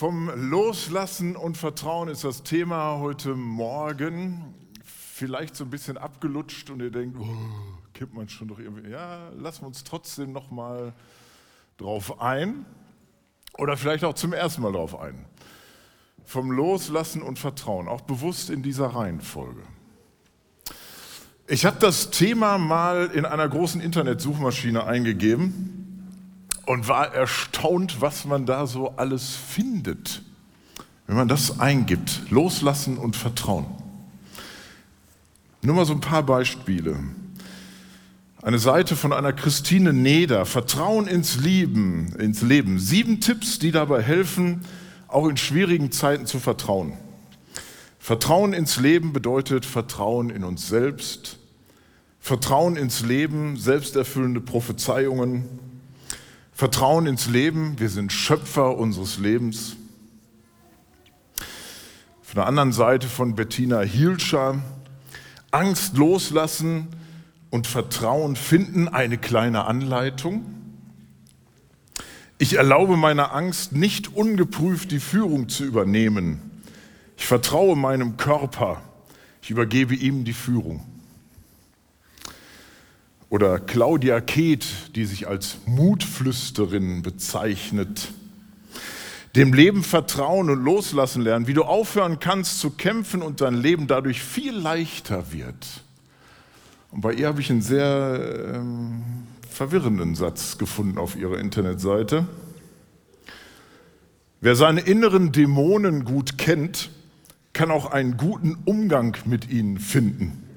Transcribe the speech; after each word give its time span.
Vom 0.00 0.30
Loslassen 0.34 1.36
und 1.36 1.58
Vertrauen 1.58 2.08
ist 2.08 2.24
das 2.24 2.42
Thema 2.42 3.00
heute 3.00 3.34
Morgen. 3.34 4.54
Vielleicht 4.82 5.54
so 5.54 5.64
ein 5.64 5.68
bisschen 5.68 5.98
abgelutscht 5.98 6.70
und 6.70 6.80
ihr 6.80 6.90
denkt, 6.90 7.18
oh, 7.20 7.26
kippt 7.92 8.14
man 8.14 8.26
schon 8.26 8.48
doch 8.48 8.58
irgendwie. 8.58 8.88
Ja, 8.88 9.28
lassen 9.36 9.60
wir 9.60 9.66
uns 9.66 9.84
trotzdem 9.84 10.32
noch 10.32 10.50
mal 10.50 10.94
drauf 11.76 12.18
ein 12.18 12.64
oder 13.58 13.76
vielleicht 13.76 14.02
auch 14.04 14.14
zum 14.14 14.32
ersten 14.32 14.62
Mal 14.62 14.72
drauf 14.72 14.98
ein. 14.98 15.26
Vom 16.24 16.50
Loslassen 16.50 17.20
und 17.20 17.38
Vertrauen, 17.38 17.86
auch 17.86 18.00
bewusst 18.00 18.48
in 18.48 18.62
dieser 18.62 18.86
Reihenfolge. 18.86 19.60
Ich 21.46 21.66
habe 21.66 21.76
das 21.78 22.10
Thema 22.10 22.56
mal 22.56 23.10
in 23.12 23.26
einer 23.26 23.46
großen 23.46 23.82
Internetsuchmaschine 23.82 24.82
eingegeben 24.82 25.79
und 26.70 26.86
war 26.86 27.12
erstaunt, 27.12 28.00
was 28.00 28.24
man 28.26 28.46
da 28.46 28.64
so 28.64 28.90
alles 28.96 29.34
findet, 29.34 30.22
wenn 31.08 31.16
man 31.16 31.26
das 31.26 31.58
eingibt. 31.58 32.30
Loslassen 32.30 32.96
und 32.96 33.16
Vertrauen. 33.16 33.66
Nur 35.62 35.74
mal 35.74 35.84
so 35.84 35.94
ein 35.94 36.00
paar 36.00 36.22
Beispiele. 36.22 36.96
Eine 38.40 38.60
Seite 38.60 38.94
von 38.94 39.12
einer 39.12 39.32
Christine 39.32 39.92
Neder, 39.92 40.46
Vertrauen 40.46 41.08
ins 41.08 41.40
Leben, 41.40 42.14
ins 42.20 42.40
Leben. 42.40 42.78
Sieben 42.78 43.20
Tipps, 43.20 43.58
die 43.58 43.72
dabei 43.72 44.00
helfen, 44.00 44.60
auch 45.08 45.26
in 45.26 45.36
schwierigen 45.36 45.90
Zeiten 45.90 46.26
zu 46.26 46.38
vertrauen. 46.38 46.92
Vertrauen 47.98 48.52
ins 48.52 48.78
Leben 48.78 49.12
bedeutet 49.12 49.66
Vertrauen 49.66 50.30
in 50.30 50.44
uns 50.44 50.68
selbst, 50.68 51.36
Vertrauen 52.20 52.76
ins 52.76 53.00
Leben, 53.00 53.56
selbsterfüllende 53.56 54.40
Prophezeiungen, 54.40 55.69
Vertrauen 56.60 57.06
ins 57.06 57.26
Leben, 57.26 57.78
wir 57.78 57.88
sind 57.88 58.12
Schöpfer 58.12 58.76
unseres 58.76 59.16
Lebens. 59.16 59.76
Von 62.20 62.34
der 62.34 62.46
anderen 62.46 62.72
Seite 62.72 63.08
von 63.08 63.34
Bettina 63.34 63.80
Hielscher, 63.80 64.62
Angst 65.52 65.96
loslassen 65.96 66.88
und 67.48 67.66
Vertrauen 67.66 68.36
finden, 68.36 68.88
eine 68.88 69.16
kleine 69.16 69.64
Anleitung. 69.64 70.44
Ich 72.36 72.58
erlaube 72.58 72.98
meiner 72.98 73.34
Angst 73.34 73.72
nicht 73.72 74.14
ungeprüft 74.14 74.90
die 74.90 75.00
Führung 75.00 75.48
zu 75.48 75.64
übernehmen. 75.64 76.60
Ich 77.16 77.24
vertraue 77.24 77.74
meinem 77.74 78.18
Körper, 78.18 78.82
ich 79.40 79.48
übergebe 79.48 79.94
ihm 79.94 80.24
die 80.24 80.34
Führung. 80.34 80.84
Oder 83.30 83.60
Claudia 83.60 84.20
Keeth, 84.20 84.96
die 84.96 85.04
sich 85.04 85.28
als 85.28 85.58
Mutflüsterin 85.64 87.02
bezeichnet. 87.02 88.08
Dem 89.36 89.54
Leben 89.54 89.84
vertrauen 89.84 90.50
und 90.50 90.64
loslassen 90.64 91.22
lernen, 91.22 91.46
wie 91.46 91.54
du 91.54 91.62
aufhören 91.62 92.18
kannst 92.18 92.58
zu 92.58 92.70
kämpfen 92.70 93.22
und 93.22 93.40
dein 93.40 93.54
Leben 93.54 93.86
dadurch 93.86 94.20
viel 94.20 94.52
leichter 94.52 95.32
wird. 95.32 95.84
Und 96.90 97.02
bei 97.02 97.12
ihr 97.12 97.28
habe 97.28 97.40
ich 97.40 97.50
einen 97.50 97.62
sehr 97.62 98.52
ähm, 98.52 99.04
verwirrenden 99.48 100.16
Satz 100.16 100.58
gefunden 100.58 100.98
auf 100.98 101.14
ihrer 101.14 101.38
Internetseite. 101.38 102.26
Wer 104.40 104.56
seine 104.56 104.80
inneren 104.80 105.30
Dämonen 105.30 106.04
gut 106.04 106.36
kennt, 106.36 106.90
kann 107.52 107.70
auch 107.70 107.92
einen 107.92 108.16
guten 108.16 108.58
Umgang 108.64 109.16
mit 109.24 109.48
ihnen 109.48 109.78
finden 109.78 110.49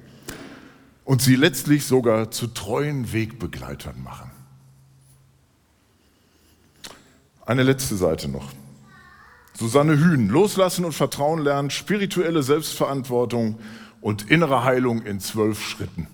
und 1.04 1.22
sie 1.22 1.36
letztlich 1.36 1.84
sogar 1.86 2.30
zu 2.30 2.46
treuen 2.46 3.12
Wegbegleitern 3.12 4.02
machen. 4.02 4.30
Eine 7.46 7.62
letzte 7.62 7.96
Seite 7.96 8.28
noch. 8.28 8.50
Susanne 9.56 9.98
Hühn, 9.98 10.28
Loslassen 10.28 10.84
und 10.84 10.92
Vertrauen 10.92 11.40
lernen, 11.40 11.70
spirituelle 11.70 12.42
Selbstverantwortung 12.42 13.58
und 14.00 14.30
innere 14.30 14.64
Heilung 14.64 15.02
in 15.02 15.20
zwölf 15.20 15.62
Schritten. 15.62 16.08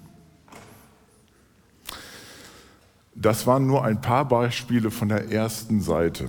Das 3.15 3.47
waren 3.47 3.66
nur 3.66 3.84
ein 3.84 4.00
paar 4.00 4.26
Beispiele 4.26 4.91
von 4.91 5.09
der 5.09 5.31
ersten 5.31 5.81
Seite. 5.81 6.28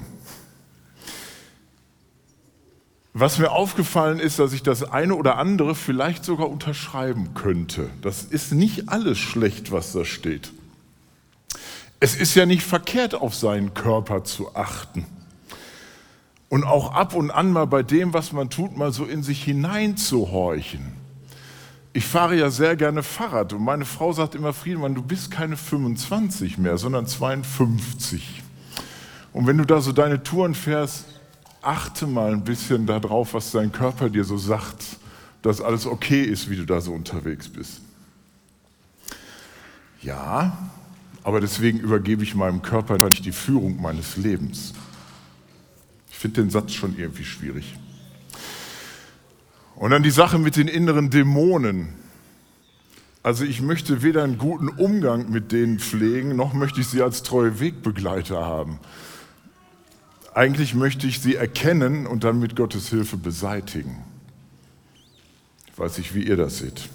Was 3.14 3.40
mir 3.40 3.52
aufgefallen 3.52 4.20
ist, 4.20 4.40
dass 4.40 4.54
ich 4.54 4.64
das 4.64 4.84
eine 4.84 5.16
oder 5.16 5.38
andere 5.38 5.76
vielleicht 5.76 6.24
sogar 6.24 6.50
unterschreiben 6.50 7.34
könnte. 7.34 7.90
Das 8.02 8.24
ist 8.24 8.54
nicht 8.54 8.88
alles 8.88 9.18
schlecht, 9.18 9.72
was 9.72 9.92
da 9.92 10.06
steht. 10.06 10.54
Es 12.00 12.16
ist 12.16 12.36
ja 12.36 12.46
nicht 12.46 12.64
verkehrt, 12.64 13.14
auf 13.14 13.36
seinen 13.36 13.74
Körper 13.74 14.24
zu 14.24 14.56
achten. 14.56 15.06
Und 16.48 16.64
auch 16.64 16.94
ab 16.94 17.14
und 17.14 17.32
an 17.32 17.52
mal 17.52 17.68
bei 17.68 17.84
dem, 17.84 18.14
was 18.14 18.32
man 18.32 18.50
tut, 18.50 18.76
mal 18.78 18.92
so 18.92 19.06
in 19.06 19.24
sich 19.24 19.44
hineinzuhorchen. 19.44 20.94
Ich 21.94 22.06
fahre 22.06 22.36
ja 22.38 22.50
sehr 22.50 22.78
gerne 22.78 23.04
Fahrrad 23.04 23.52
und 23.52 23.64
meine 23.64 23.84
Frau 23.84 24.14
sagt 24.14 24.36
immer, 24.36 24.54
Friedemann, 24.54 24.96
du 24.96 25.02
bist 25.02 25.30
keine 25.30 25.58
25 25.58 26.58
mehr, 26.58 26.78
sondern 26.78 27.06
52. 27.06 28.42
Und 29.34 29.48
wenn 29.48 29.58
du 29.58 29.66
da 29.66 29.82
so 29.82 29.92
deine 29.92 30.24
Touren 30.24 30.56
fährst, 30.56 31.06
achte 31.62 32.08
mal 32.08 32.32
ein 32.34 32.44
bisschen 32.44 32.86
darauf, 32.86 33.34
was 33.34 33.52
dein 33.52 33.72
Körper 33.72 34.10
dir 34.10 34.24
so 34.24 34.38
sagt, 34.38 34.84
dass 35.42 35.62
alles 35.62 35.86
okay 35.86 36.24
ist, 36.24 36.50
wie 36.50 36.56
du 36.56 36.66
da 36.66 36.82
so 36.82 36.94
unterwegs 36.94 37.48
bist. 37.48 37.82
Ja, 40.02 40.70
aber 41.24 41.40
deswegen 41.42 41.80
übergebe 41.80 42.24
ich 42.24 42.36
meinem 42.36 42.62
Körper 42.62 42.98
nicht 43.08 43.26
die 43.26 43.32
Führung 43.32 43.82
meines 43.82 44.18
Lebens. 44.18 44.74
Ich 46.10 46.18
finde 46.18 46.42
den 46.42 46.50
Satz 46.50 46.74
schon 46.74 46.98
irgendwie 46.98 47.26
schwierig. 47.26 47.76
Und 49.76 49.92
dann 49.92 50.04
die 50.04 50.12
Sache 50.12 50.38
mit 50.38 50.56
den 50.56 50.68
inneren 50.68 51.10
Dämonen. 51.10 51.90
Also 53.24 53.44
ich 53.44 53.62
möchte 53.62 54.02
weder 54.02 54.24
einen 54.24 54.40
guten 54.40 54.68
Umgang 54.68 55.30
mit 55.30 55.52
denen 55.52 55.80
pflegen, 55.80 56.36
noch 56.36 56.54
möchte 56.54 56.82
ich 56.82 56.88
sie 56.88 57.04
als 57.04 57.22
treue 57.22 57.60
Wegbegleiter 57.60 58.44
haben. 58.44 58.80
Eigentlich 60.34 60.74
möchte 60.76 61.08
ich 61.08 61.20
sie 61.20 61.36
erkennen 61.36 62.08
und 62.08 62.24
dann 62.24 62.40
mit 62.40 62.56
Gottes 62.56 62.90
Hilfe 62.90 63.18
beseitigen. 63.18 64.04
Ich 65.68 65.78
weiß 65.78 65.98
nicht, 65.98 66.16
wie 66.16 66.24
ihr 66.24 66.38
das 66.38 66.60
seht. 66.60 66.90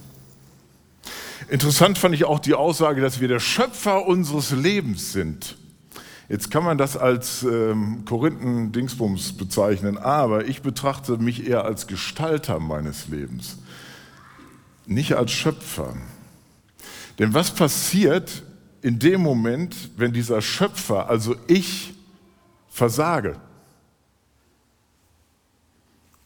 Interessant 1.49 1.99
fand 1.99 2.15
ich 2.15 2.25
auch 2.25 2.39
die 2.39 2.55
Aussage, 2.55 3.01
dass 3.01 3.21
wir 3.21 3.29
der 3.29 3.41
Schöpfer 3.41 4.07
unseres 4.07 4.53
Lebens 4.53 5.13
sind. 5.13 5.57
Jetzt 6.29 6.51
kann 6.51 6.65
man 6.65 6.77
das 6.77 6.97
als 6.97 7.45
ähm, 7.45 8.05
Korinthen-Dingsbums 8.05 9.35
bezeichnen, 9.35 9.97
aber 9.97 10.47
ich 10.47 10.63
betrachte 10.63 11.19
mich 11.19 11.47
eher 11.47 11.65
als 11.65 11.87
Gestalter 11.87 12.59
meines 12.59 13.07
Lebens, 13.09 13.59
nicht 14.87 15.15
als 15.15 15.31
Schöpfer. 15.31 15.95
Denn 17.21 17.33
was 17.33 17.53
passiert 17.53 18.43
in 18.83 18.99
dem 18.99 19.21
Moment, 19.21 19.77
wenn 19.97 20.13
dieser 20.13 20.43
Schöpfer, 20.43 21.09
also 21.09 21.37
ich, 21.47 21.95
versage, 22.77 23.37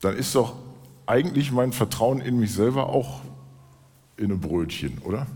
dann 0.00 0.16
ist 0.16 0.34
doch 0.34 0.56
eigentlich 1.06 1.52
mein 1.52 1.72
Vertrauen 1.72 2.20
in 2.20 2.40
mich 2.40 2.52
selber 2.52 2.88
auch 2.88 3.20
in 4.16 4.26
einem 4.26 4.40
Brötchen, 4.40 4.98
oder? 5.04 5.26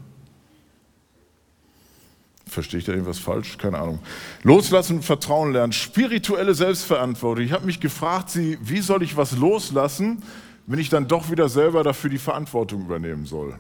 Verstehe 2.47 2.81
ich 2.81 2.85
da 2.85 2.93
irgendwas 2.93 3.19
falsch? 3.19 3.59
Keine 3.59 3.79
Ahnung. 3.79 4.01
Loslassen 4.43 4.97
und 4.97 5.05
Vertrauen 5.05 5.53
lernen. 5.53 5.73
Spirituelle 5.73 6.55
Selbstverantwortung. 6.55 7.45
Ich 7.45 7.53
habe 7.53 7.65
mich 7.67 7.81
gefragt, 7.81 8.31
sie, 8.31 8.59
wie 8.61 8.81
soll 8.81 9.03
ich 9.03 9.17
was 9.17 9.37
loslassen, 9.37 10.23
wenn 10.67 10.79
ich 10.79 10.89
dann 10.89 11.07
doch 11.07 11.31
wieder 11.31 11.49
selber 11.49 11.83
dafür 11.85 12.11
die 12.11 12.19
Verantwortung 12.19 12.83
übernehmen 12.83 13.27
soll? 13.27 13.59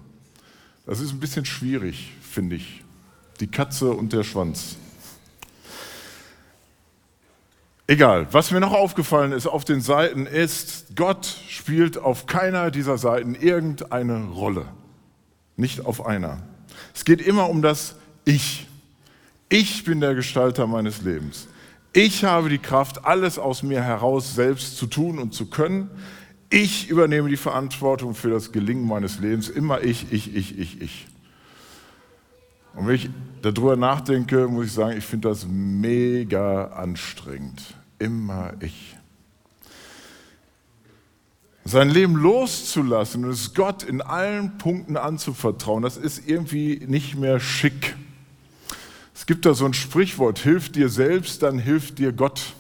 Das 0.87 1.01
ist 1.01 1.13
ein 1.13 1.21
bisschen 1.21 1.45
schwierig, 1.45 2.13
finde 2.21 2.57
ich. 2.57 2.83
Die 3.41 3.47
Katze 3.47 3.91
und 3.91 4.13
der 4.13 4.23
Schwanz. 4.23 4.77
Egal, 7.87 8.29
was 8.33 8.51
mir 8.51 8.61
noch 8.61 8.73
aufgefallen 8.73 9.33
ist 9.33 9.47
auf 9.47 9.65
den 9.65 9.83
Seiten 9.83 10.27
ist, 10.27 10.97
Gott 10.97 11.27
spielt 11.49 11.99
auf 11.99 12.27
keiner 12.27 12.71
dieser 12.71 12.97
Seiten 12.97 13.35
irgendeine 13.35 14.25
Rolle. 14.25 14.65
Nicht 15.57 15.85
auf 15.85 16.07
einer. 16.07 16.43
Es 16.95 17.05
geht 17.05 17.21
immer 17.21 17.51
um 17.51 17.61
das 17.61 17.97
Ich. 18.25 18.67
Ich 19.51 19.85
bin 19.85 20.01
der 20.01 20.15
Gestalter 20.15 20.67
meines 20.67 21.03
Lebens. 21.03 21.47
Ich 21.93 22.25
habe 22.25 22.49
die 22.49 22.59
Kraft, 22.59 23.05
alles 23.05 23.39
aus 23.39 23.63
mir 23.63 23.83
heraus 23.83 24.35
selbst 24.35 24.79
zu 24.79 24.87
tun 24.87 25.19
und 25.19 25.35
zu 25.35 25.47
können. 25.47 25.91
Ich 26.49 26.89
übernehme 26.89 27.29
die 27.29 27.37
Verantwortung 27.37 28.15
für 28.15 28.31
das 28.31 28.51
Gelingen 28.51 28.89
meines 28.89 29.19
Lebens. 29.19 29.49
Immer 29.49 29.83
ich, 29.83 30.11
ich, 30.11 30.35
ich, 30.35 30.59
ich, 30.59 30.81
ich. 30.81 31.07
Und 32.75 32.87
wenn 32.87 32.95
ich 32.95 33.11
darüber 33.43 33.77
nachdenke, 33.77 34.49
muss 34.49 34.67
ich 34.67 34.73
sagen, 34.73 34.99
ich 34.99 35.05
finde 35.05 35.29
das 35.29 35.47
mega 35.49 36.67
anstrengend. 36.69 37.75
Immer 37.99 38.55
ich. 38.61 38.97
Sein 41.65 41.89
Leben 41.89 42.17
loszulassen 42.17 43.25
und 43.25 43.31
es 43.31 43.55
Gott 43.55 43.83
in 43.83 44.03
allen 44.03 44.59
Punkten 44.59 44.97
anzuvertrauen, 44.97 45.83
das 45.83 45.97
ist 45.97 46.29
irgendwie 46.29 46.83
nicht 46.87 47.17
mehr 47.17 47.41
schick. 47.41 47.97
Es 49.15 49.25
gibt 49.25 49.47
da 49.47 49.55
so 49.55 49.65
ein 49.65 49.73
Sprichwort, 49.73 50.39
hilf 50.39 50.71
dir 50.71 50.89
selbst, 50.89 51.43
dann 51.43 51.59
hilft 51.59 51.99
dir 51.99 52.13
Gott. 52.13 52.55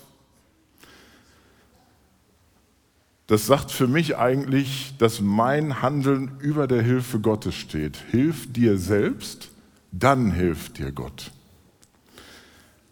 das 3.26 3.46
sagt 3.46 3.70
für 3.70 3.88
mich 3.88 4.16
eigentlich, 4.16 4.94
dass 4.98 5.20
mein 5.20 5.80
Handeln 5.80 6.32
über 6.40 6.66
der 6.66 6.82
Hilfe 6.82 7.20
Gottes 7.20 7.54
steht. 7.54 7.96
Hilf 8.10 8.52
dir 8.52 8.76
selbst, 8.76 9.50
dann 9.98 10.32
hilft 10.32 10.78
dir 10.78 10.92
Gott. 10.92 11.30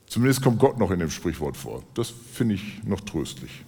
Zumindest 0.07 0.43
kommt 0.43 0.59
Gott 0.59 0.79
noch 0.79 0.91
in 0.91 1.01
dem 1.01 1.11
Sprichwort 1.11 1.57
vor. 1.57 1.83
Das 1.95 2.13
finde 2.33 2.55
ich 2.55 2.85
noch 2.85 3.01
tröstlich. 3.01 3.65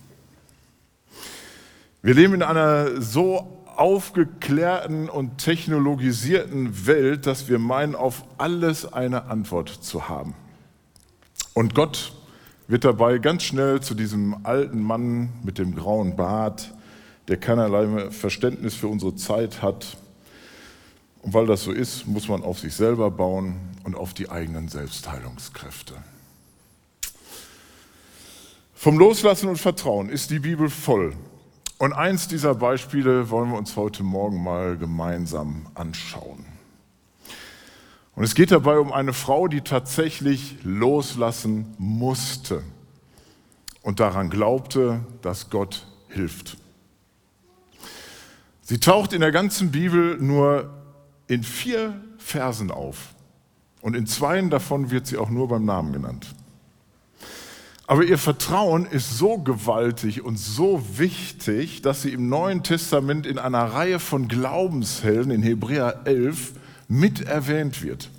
Wir 2.02 2.14
leben 2.14 2.34
in 2.34 2.42
einer 2.42 3.00
so 3.00 3.64
aufgeklärten 3.76 5.08
und 5.08 5.38
technologisierten 5.38 6.86
Welt, 6.86 7.26
dass 7.26 7.48
wir 7.48 7.58
meinen, 7.58 7.94
auf 7.94 8.25
alles 8.38 8.92
eine 8.92 9.25
Antwort 9.25 9.70
zu 9.70 10.08
haben. 10.08 10.34
Und 11.54 11.75
Gott 11.75 12.12
wird 12.69 12.84
dabei 12.84 13.19
ganz 13.19 13.42
schnell 13.42 13.81
zu 13.81 13.94
diesem 13.94 14.44
alten 14.44 14.82
Mann 14.82 15.31
mit 15.42 15.58
dem 15.58 15.75
grauen 15.75 16.14
Bart, 16.14 16.72
der 17.28 17.38
keinerlei 17.38 18.10
Verständnis 18.10 18.75
für 18.75 18.88
unsere 18.88 19.16
Zeit 19.16 19.62
hat. 19.62 19.96
Und 21.25 21.32
weil 21.32 21.47
das 21.47 21.62
so 21.62 21.73
ist, 21.73 22.06
muss 22.06 22.29
man 22.29 22.43
auf 22.43 22.59
sich 22.59 22.75
selber 22.75 23.11
bauen 23.11 23.59
und 23.82 23.97
auf 23.97 24.12
die 24.12 24.29
eigenen 24.29 24.69
Selbstheilungskräfte. 24.69 25.94
Vom 28.75 28.99
Loslassen 28.99 29.49
und 29.49 29.56
Vertrauen 29.56 30.11
ist 30.11 30.31
die 30.31 30.41
Bibel 30.41 30.69
voll. 30.69 31.15
Und 31.79 31.94
eins 31.94 32.29
dieser 32.29 32.55
Beispiele 32.55 33.31
wollen 33.31 33.50
wir 33.50 33.56
uns 33.56 33.75
heute 33.75 34.03
Morgen 34.03 34.43
mal 34.44 34.76
gemeinsam 34.76 35.67
anschauen. 35.75 36.44
Und 38.15 38.25
es 38.25 38.35
geht 38.35 38.50
dabei 38.50 38.79
um 38.79 38.93
eine 38.93 39.15
Frau, 39.15 39.49
die 39.49 39.62
tatsächlich 39.62 40.59
loslassen 40.62 41.75
musste 41.79 42.62
und 43.81 43.99
daran 43.99 44.29
glaubte, 44.29 45.00
dass 45.23 45.49
Gott 45.49 45.87
hilft. 46.09 46.59
Sie 48.61 48.79
taucht 48.79 49.15
in 49.15 49.23
der 49.23 49.32
ganzen 49.32 49.70
Bibel 49.70 50.19
nur 50.19 50.83
in 51.26 51.43
vier 51.43 52.00
Versen 52.19 52.71
auf. 52.71 53.15
Und 53.81 53.94
in 53.94 54.06
zweien 54.06 54.50
davon 54.50 54.91
wird 54.91 55.06
sie 55.06 55.19
auch 55.19 55.31
nur 55.31 55.49
beim 55.49 55.65
Namen 55.65 55.93
genannt. 55.93 56.35
Aber 57.87 58.03
ihr 58.03 58.17
Vertrauen 58.17 58.87
ist 58.87 59.19
so 59.19 59.37
gewaltig 59.38 60.23
und 60.23 60.38
so 60.38 60.82
wichtig, 60.97 61.82
dass 61.82 62.00
sie 62.00 62.15
im 62.15 62.31
Neuen 62.31 62.62
Testament 62.62 63.26
in 63.26 63.38
einer 63.38 63.65
Reihe 63.65 63.99
von 63.99 64.26
Glaubenshelden 64.26 65.31
in 65.31 65.43
Hebräer 65.43 66.00
11 66.06 66.55
mit 66.88 67.21
erwähnt 67.21 67.82
wird. 67.82 68.11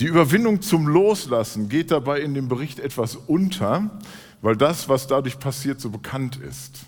Die 0.00 0.06
Überwindung 0.06 0.62
zum 0.62 0.88
Loslassen 0.88 1.68
geht 1.68 1.92
dabei 1.92 2.22
in 2.22 2.34
dem 2.34 2.48
Bericht 2.48 2.80
etwas 2.80 3.14
unter, 3.14 4.00
weil 4.40 4.56
das, 4.56 4.88
was 4.88 5.06
dadurch 5.06 5.38
passiert, 5.38 5.80
so 5.80 5.90
bekannt 5.90 6.36
ist. 6.36 6.80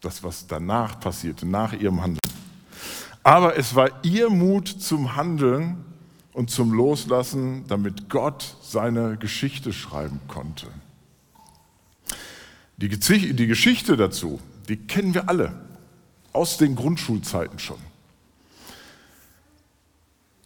Das, 0.00 0.24
was 0.24 0.46
danach 0.46 0.98
passierte, 0.98 1.46
nach 1.46 1.74
ihrem 1.74 2.00
Handeln. 2.00 2.20
Aber 3.22 3.56
es 3.56 3.74
war 3.74 3.90
ihr 4.04 4.30
Mut 4.30 4.68
zum 4.68 5.16
Handeln 5.16 5.84
und 6.32 6.50
zum 6.50 6.72
Loslassen, 6.72 7.64
damit 7.68 8.08
Gott 8.08 8.56
seine 8.62 9.16
Geschichte 9.16 9.72
schreiben 9.72 10.20
konnte. 10.28 10.66
Die, 12.78 12.88
die 12.88 13.46
Geschichte 13.46 13.96
dazu, 13.96 14.40
die 14.68 14.76
kennen 14.76 15.14
wir 15.14 15.28
alle 15.28 15.54
aus 16.32 16.56
den 16.56 16.74
Grundschulzeiten 16.74 17.58
schon. 17.58 17.78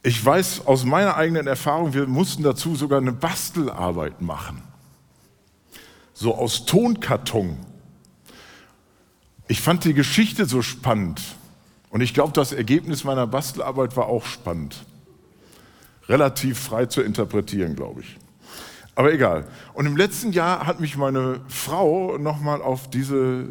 Ich 0.02 0.25
weiß 0.25 0.67
aus 0.67 0.84
meiner 0.84 1.17
eigenen 1.17 1.46
Erfahrung, 1.46 1.94
wir 1.94 2.06
mussten 2.06 2.43
dazu 2.43 2.76
sogar 2.76 3.00
eine 3.00 3.12
Bastelarbeit 3.12 4.20
machen. 4.20 4.62
So 6.14 6.34
aus 6.34 6.64
Tonkarton. 6.64 7.56
Ich 9.49 9.61
fand 9.61 9.84
die 9.84 9.94
Geschichte 9.94 10.46
so 10.46 10.62
spannend. 10.62 11.20
Und 11.90 12.00
ich 12.00 12.14
glaube, 12.14 12.32
das 12.32 12.52
Ergebnis 12.52 13.04
meiner 13.04 13.26
Bastelarbeit 13.26 13.96
war 13.96 14.06
auch 14.06 14.24
spannend. 14.24 14.84
Relativ 16.08 16.58
frei 16.58 16.86
zu 16.86 17.02
interpretieren, 17.02 17.74
glaube 17.74 18.02
ich. 18.02 18.16
Aber 18.94 19.12
egal. 19.12 19.46
Und 19.74 19.86
im 19.86 19.96
letzten 19.96 20.32
Jahr 20.32 20.66
hat 20.66 20.80
mich 20.80 20.96
meine 20.96 21.40
Frau 21.48 22.16
nochmal 22.18 22.62
auf 22.62 22.88
diese 22.88 23.48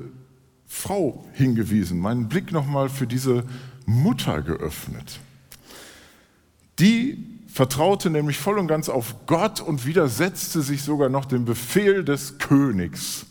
Frau 0.67 1.23
hingewiesen, 1.33 1.99
meinen 1.99 2.27
Blick 2.27 2.51
nochmal 2.51 2.89
für 2.89 3.07
diese 3.07 3.43
Mutter 3.85 4.41
geöffnet. 4.41 5.19
Die 6.79 7.23
vertraute 7.47 8.09
nämlich 8.09 8.37
voll 8.37 8.57
und 8.57 8.67
ganz 8.67 8.89
auf 8.89 9.15
Gott 9.27 9.61
und 9.61 9.85
widersetzte 9.85 10.61
sich 10.61 10.83
sogar 10.83 11.09
noch 11.09 11.25
dem 11.25 11.45
Befehl 11.45 12.03
des 12.03 12.37
Königs. 12.37 13.25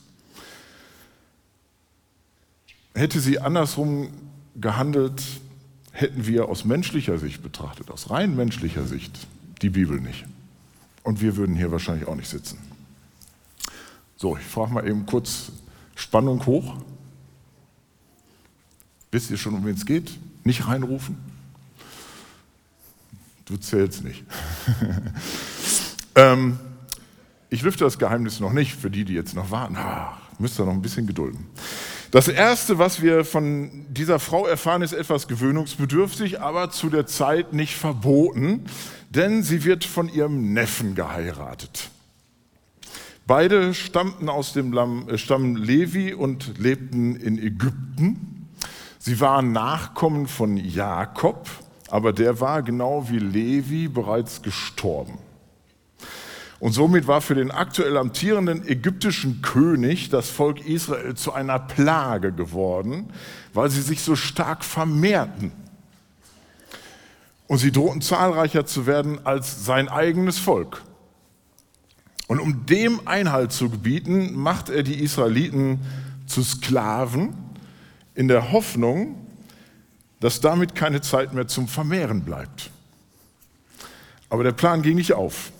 Hätte 2.94 3.20
sie 3.20 3.40
andersrum 3.40 4.08
gehandelt, 4.56 5.22
hätten 5.92 6.26
wir 6.26 6.48
aus 6.48 6.64
menschlicher 6.64 7.18
Sicht 7.18 7.42
betrachtet, 7.42 7.90
aus 7.90 8.10
rein 8.10 8.36
menschlicher 8.36 8.84
Sicht, 8.84 9.26
die 9.62 9.70
Bibel 9.70 10.00
nicht. 10.00 10.24
Und 11.02 11.20
wir 11.20 11.36
würden 11.36 11.54
hier 11.54 11.70
wahrscheinlich 11.70 12.08
auch 12.08 12.16
nicht 12.16 12.28
sitzen. 12.28 12.58
So, 14.16 14.36
ich 14.36 14.44
frage 14.44 14.72
mal 14.72 14.86
eben 14.88 15.06
kurz 15.06 15.52
Spannung 15.94 16.44
hoch. 16.46 16.76
Wisst 19.10 19.30
ihr 19.30 19.36
schon, 19.36 19.54
um 19.54 19.64
wen 19.64 19.74
es 19.74 19.86
geht? 19.86 20.18
Nicht 20.44 20.66
reinrufen. 20.66 21.16
Du 23.44 23.56
zählst 23.56 24.02
nicht. 24.02 24.24
ähm, 26.14 26.58
ich 27.50 27.62
lüfte 27.62 27.84
das 27.84 27.98
Geheimnis 27.98 28.40
noch 28.40 28.52
nicht 28.52 28.74
für 28.74 28.90
die, 28.90 29.04
die 29.04 29.12
jetzt 29.12 29.34
noch 29.34 29.50
warten. 29.50 29.76
Ach, 29.78 30.18
müsst 30.38 30.58
ihr 30.58 30.64
noch 30.64 30.72
ein 30.72 30.82
bisschen 30.82 31.06
gedulden. 31.06 31.46
Das 32.14 32.28
Erste, 32.28 32.78
was 32.78 33.02
wir 33.02 33.24
von 33.24 33.86
dieser 33.88 34.20
Frau 34.20 34.46
erfahren, 34.46 34.82
ist 34.82 34.92
etwas 34.92 35.26
gewöhnungsbedürftig, 35.26 36.40
aber 36.40 36.70
zu 36.70 36.88
der 36.88 37.06
Zeit 37.06 37.52
nicht 37.52 37.74
verboten, 37.74 38.66
denn 39.10 39.42
sie 39.42 39.64
wird 39.64 39.84
von 39.84 40.08
ihrem 40.08 40.52
Neffen 40.52 40.94
geheiratet. 40.94 41.90
Beide 43.26 43.74
stammten 43.74 44.28
aus 44.28 44.52
dem 44.52 44.72
äh, 45.08 45.18
Stamm 45.18 45.56
Levi 45.56 46.14
und 46.14 46.56
lebten 46.56 47.16
in 47.16 47.36
Ägypten. 47.36 48.46
Sie 49.00 49.18
waren 49.18 49.50
Nachkommen 49.50 50.28
von 50.28 50.56
Jakob, 50.56 51.50
aber 51.90 52.12
der 52.12 52.38
war 52.38 52.62
genau 52.62 53.08
wie 53.10 53.18
Levi 53.18 53.88
bereits 53.88 54.40
gestorben. 54.40 55.18
Und 56.64 56.72
somit 56.72 57.06
war 57.06 57.20
für 57.20 57.34
den 57.34 57.50
aktuell 57.50 57.98
amtierenden 57.98 58.66
ägyptischen 58.66 59.42
König 59.42 60.08
das 60.08 60.30
Volk 60.30 60.64
Israel 60.64 61.14
zu 61.14 61.34
einer 61.34 61.58
Plage 61.58 62.32
geworden, 62.32 63.10
weil 63.52 63.68
sie 63.68 63.82
sich 63.82 64.00
so 64.00 64.16
stark 64.16 64.64
vermehrten. 64.64 65.52
Und 67.48 67.58
sie 67.58 67.70
drohten 67.70 68.00
zahlreicher 68.00 68.64
zu 68.64 68.86
werden 68.86 69.26
als 69.26 69.66
sein 69.66 69.90
eigenes 69.90 70.38
Volk. 70.38 70.82
Und 72.28 72.40
um 72.40 72.64
dem 72.64 73.06
Einhalt 73.06 73.52
zu 73.52 73.68
gebieten, 73.68 74.32
macht 74.32 74.70
er 74.70 74.82
die 74.82 75.02
Israeliten 75.02 75.80
zu 76.26 76.42
Sklaven 76.42 77.34
in 78.14 78.26
der 78.26 78.52
Hoffnung, 78.52 79.16
dass 80.20 80.40
damit 80.40 80.74
keine 80.74 81.02
Zeit 81.02 81.34
mehr 81.34 81.46
zum 81.46 81.68
Vermehren 81.68 82.24
bleibt. 82.24 82.70
Aber 84.30 84.44
der 84.44 84.52
Plan 84.52 84.80
ging 84.80 84.96
nicht 84.96 85.12
auf. 85.12 85.52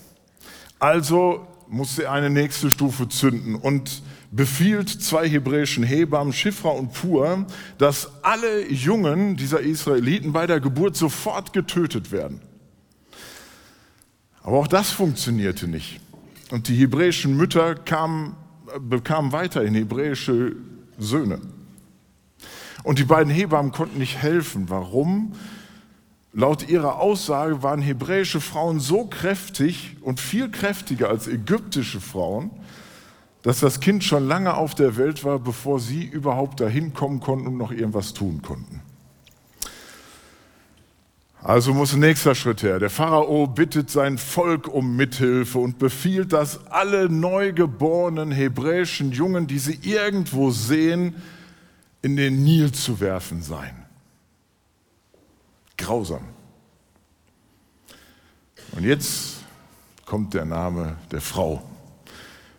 Also 0.79 1.47
musste 1.69 2.05
er 2.05 2.13
eine 2.13 2.31
nächste 2.31 2.71
Stufe 2.71 3.09
zünden 3.09 3.55
und 3.55 4.03
befiehlt 4.31 4.89
zwei 4.89 5.29
hebräischen 5.29 5.85
Hebammen, 5.85 6.33
Schifra 6.33 6.71
und 6.71 6.93
Pur, 6.93 7.47
dass 7.79 8.11
alle 8.23 8.69
Jungen 8.69 9.37
dieser 9.37 9.61
Israeliten 9.61 10.33
bei 10.33 10.47
der 10.47 10.61
Geburt 10.61 10.97
sofort 10.97 11.53
getötet 11.53 12.11
werden. 12.11 12.41
Aber 14.43 14.59
auch 14.59 14.67
das 14.67 14.91
funktionierte 14.91 15.69
nicht. 15.69 16.01
Und 16.51 16.69
die 16.69 16.77
hebräischen 16.77 17.37
Mütter 17.37 17.75
kamen, 17.75 18.37
bekamen 18.81 19.33
weiterhin 19.33 19.75
hebräische 19.75 20.57
Söhne. 20.99 21.41
Und 22.83 22.99
die 22.99 23.05
beiden 23.05 23.33
Hebammen 23.33 23.73
konnten 23.73 23.99
nicht 23.99 24.19
helfen. 24.19 24.69
Warum? 24.69 25.33
Laut 26.37 26.69
ihrer 26.69 26.99
Aussage 26.99 27.63
waren 27.63 27.81
hebräische 27.81 28.41
Frauen 28.41 28.81
so 28.81 29.07
kräftig 29.07 29.97
und 30.01 30.19
viel 30.19 30.51
kräftiger 30.51 31.09
als 31.09 31.29
ägyptische 31.29 32.01
Frauen, 32.01 32.51
dass 33.43 33.61
das 33.61 33.79
Kind 33.79 34.03
schon 34.03 34.27
lange 34.27 34.55
auf 34.55 34.75
der 34.75 34.97
Welt 34.97 35.23
war, 35.23 35.39
bevor 35.39 35.79
sie 35.79 36.03
überhaupt 36.03 36.59
dahin 36.59 36.93
kommen 36.93 37.21
konnten 37.21 37.47
und 37.47 37.57
noch 37.57 37.71
irgendwas 37.71 38.15
tun 38.15 38.43
konnten. 38.43 38.81
Also 41.41 41.73
muss 41.73 41.93
ein 41.93 42.01
nächster 42.01 42.35
Schritt 42.35 42.65
her. 42.65 42.81
Der 42.81 42.91
Pharao 42.91 43.47
bittet 43.47 43.91
sein 43.91 44.19
Volk 44.19 44.67
um 44.67 44.97
Mithilfe 44.97 45.61
und 45.61 45.79
befiehlt, 45.79 46.33
dass 46.33 46.67
alle 46.69 47.09
neugeborenen 47.09 48.33
hebräischen 48.33 49.13
Jungen, 49.13 49.47
die 49.47 49.61
sie 49.61 49.79
irgendwo 49.83 50.51
sehen, 50.51 51.15
in 52.03 52.17
den 52.17 52.43
Nil 52.43 52.73
zu 52.73 52.99
werfen 52.99 53.41
seien 53.41 53.84
grausam. 55.77 56.23
Und 58.73 58.85
jetzt 58.85 59.39
kommt 60.05 60.35
der 60.35 60.45
Name 60.45 60.97
der 61.11 61.21
Frau. 61.21 61.63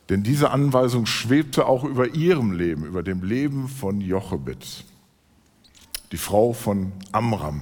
Denn 0.09 0.23
diese 0.23 0.51
Anweisung 0.51 1.05
schwebte 1.05 1.65
auch 1.65 1.83
über 1.83 2.13
ihrem 2.13 2.51
Leben, 2.51 2.85
über 2.85 3.01
dem 3.01 3.23
Leben 3.23 3.67
von 3.67 4.01
Jochebed, 4.01 4.85
die 6.11 6.17
Frau 6.17 6.53
von 6.53 6.91
Amram. 7.11 7.61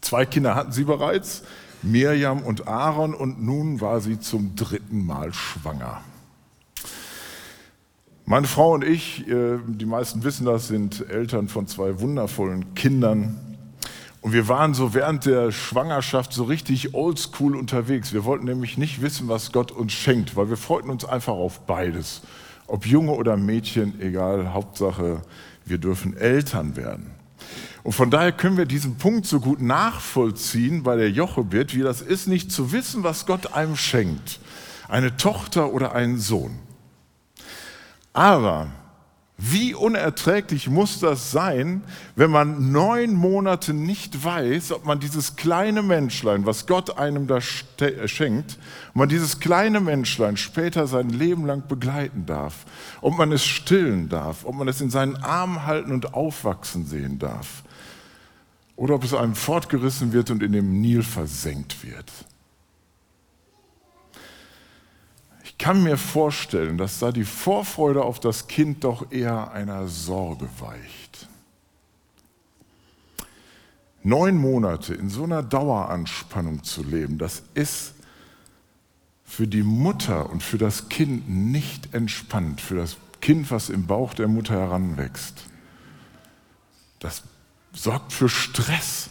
Zwei 0.00 0.26
Kinder 0.26 0.54
hatten 0.54 0.72
sie 0.72 0.84
bereits, 0.84 1.42
Mirjam 1.82 2.42
und 2.42 2.68
Aaron, 2.68 3.14
und 3.14 3.42
nun 3.42 3.80
war 3.80 4.00
sie 4.00 4.20
zum 4.20 4.54
dritten 4.54 5.06
Mal 5.06 5.32
schwanger. 5.32 6.02
Meine 8.26 8.46
Frau 8.46 8.74
und 8.74 8.84
ich, 8.84 9.26
äh, 9.26 9.58
die 9.66 9.86
meisten 9.86 10.22
wissen 10.22 10.44
das, 10.44 10.68
sind 10.68 11.08
Eltern 11.08 11.48
von 11.48 11.66
zwei 11.66 12.00
wundervollen 12.00 12.74
Kindern. 12.74 13.47
Und 14.20 14.32
wir 14.32 14.48
waren 14.48 14.74
so 14.74 14.94
während 14.94 15.26
der 15.26 15.52
Schwangerschaft 15.52 16.32
so 16.32 16.44
richtig 16.44 16.94
oldschool 16.94 17.54
unterwegs. 17.56 18.12
Wir 18.12 18.24
wollten 18.24 18.46
nämlich 18.46 18.76
nicht 18.76 19.00
wissen, 19.00 19.28
was 19.28 19.52
Gott 19.52 19.70
uns 19.70 19.92
schenkt, 19.92 20.34
weil 20.34 20.50
wir 20.50 20.56
freuten 20.56 20.90
uns 20.90 21.04
einfach 21.04 21.34
auf 21.34 21.60
beides. 21.60 22.22
Ob 22.66 22.84
Junge 22.86 23.12
oder 23.12 23.36
Mädchen, 23.36 24.00
egal, 24.00 24.52
Hauptsache, 24.52 25.22
wir 25.64 25.78
dürfen 25.78 26.16
Eltern 26.16 26.76
werden. 26.76 27.12
Und 27.84 27.92
von 27.92 28.10
daher 28.10 28.32
können 28.32 28.56
wir 28.56 28.66
diesen 28.66 28.96
Punkt 28.96 29.24
so 29.24 29.40
gut 29.40 29.62
nachvollziehen 29.62 30.82
bei 30.82 30.96
der 30.96 31.10
Jochebed, 31.10 31.74
wie 31.74 31.82
das 31.82 32.02
ist, 32.02 32.26
nicht 32.26 32.50
zu 32.50 32.72
wissen, 32.72 33.04
was 33.04 33.24
Gott 33.24 33.54
einem 33.54 33.76
schenkt. 33.76 34.40
Eine 34.88 35.16
Tochter 35.16 35.72
oder 35.72 35.94
einen 35.94 36.18
Sohn. 36.18 36.58
Aber 38.12 38.68
wie 39.40 39.72
unerträglich 39.72 40.68
muss 40.68 40.98
das 40.98 41.30
sein, 41.30 41.82
wenn 42.16 42.30
man 42.30 42.72
neun 42.72 43.14
Monate 43.14 43.72
nicht 43.72 44.24
weiß, 44.24 44.72
ob 44.72 44.84
man 44.84 44.98
dieses 44.98 45.36
kleine 45.36 45.82
Menschlein, 45.82 46.44
was 46.44 46.66
Gott 46.66 46.98
einem 46.98 47.28
da 47.28 47.40
schenkt, 47.40 48.58
ob 48.88 48.96
man 48.96 49.08
dieses 49.08 49.38
kleine 49.38 49.78
Menschlein 49.78 50.36
später 50.36 50.88
sein 50.88 51.10
Leben 51.10 51.46
lang 51.46 51.62
begleiten 51.68 52.26
darf, 52.26 52.66
ob 53.00 53.16
man 53.16 53.30
es 53.30 53.44
stillen 53.44 54.08
darf, 54.08 54.44
ob 54.44 54.56
man 54.56 54.66
es 54.66 54.80
in 54.80 54.90
seinen 54.90 55.14
Armen 55.14 55.64
halten 55.64 55.92
und 55.92 56.14
aufwachsen 56.14 56.84
sehen 56.84 57.20
darf, 57.20 57.62
oder 58.74 58.96
ob 58.96 59.04
es 59.04 59.14
einem 59.14 59.36
fortgerissen 59.36 60.12
wird 60.12 60.32
und 60.32 60.42
in 60.42 60.50
dem 60.50 60.80
Nil 60.80 61.04
versenkt 61.04 61.84
wird. 61.84 62.10
Kann 65.58 65.82
mir 65.82 65.96
vorstellen, 65.96 66.78
dass 66.78 67.00
da 67.00 67.10
die 67.12 67.24
Vorfreude 67.24 68.02
auf 68.04 68.20
das 68.20 68.46
Kind 68.46 68.84
doch 68.84 69.10
eher 69.10 69.50
einer 69.50 69.88
Sorge 69.88 70.48
weicht. 70.60 71.28
Neun 74.04 74.36
Monate 74.36 74.94
in 74.94 75.10
so 75.10 75.24
einer 75.24 75.42
Daueranspannung 75.42 76.62
zu 76.62 76.84
leben, 76.84 77.18
das 77.18 77.42
ist 77.54 77.94
für 79.24 79.46
die 79.46 79.64
Mutter 79.64 80.30
und 80.30 80.42
für 80.42 80.56
das 80.56 80.88
Kind 80.88 81.28
nicht 81.28 81.92
entspannt, 81.92 82.60
für 82.60 82.76
das 82.76 82.96
Kind, 83.20 83.50
was 83.50 83.68
im 83.68 83.86
Bauch 83.86 84.14
der 84.14 84.28
Mutter 84.28 84.54
heranwächst. 84.54 85.44
Das 87.00 87.24
sorgt 87.72 88.12
für 88.12 88.28
Stress. 88.28 89.10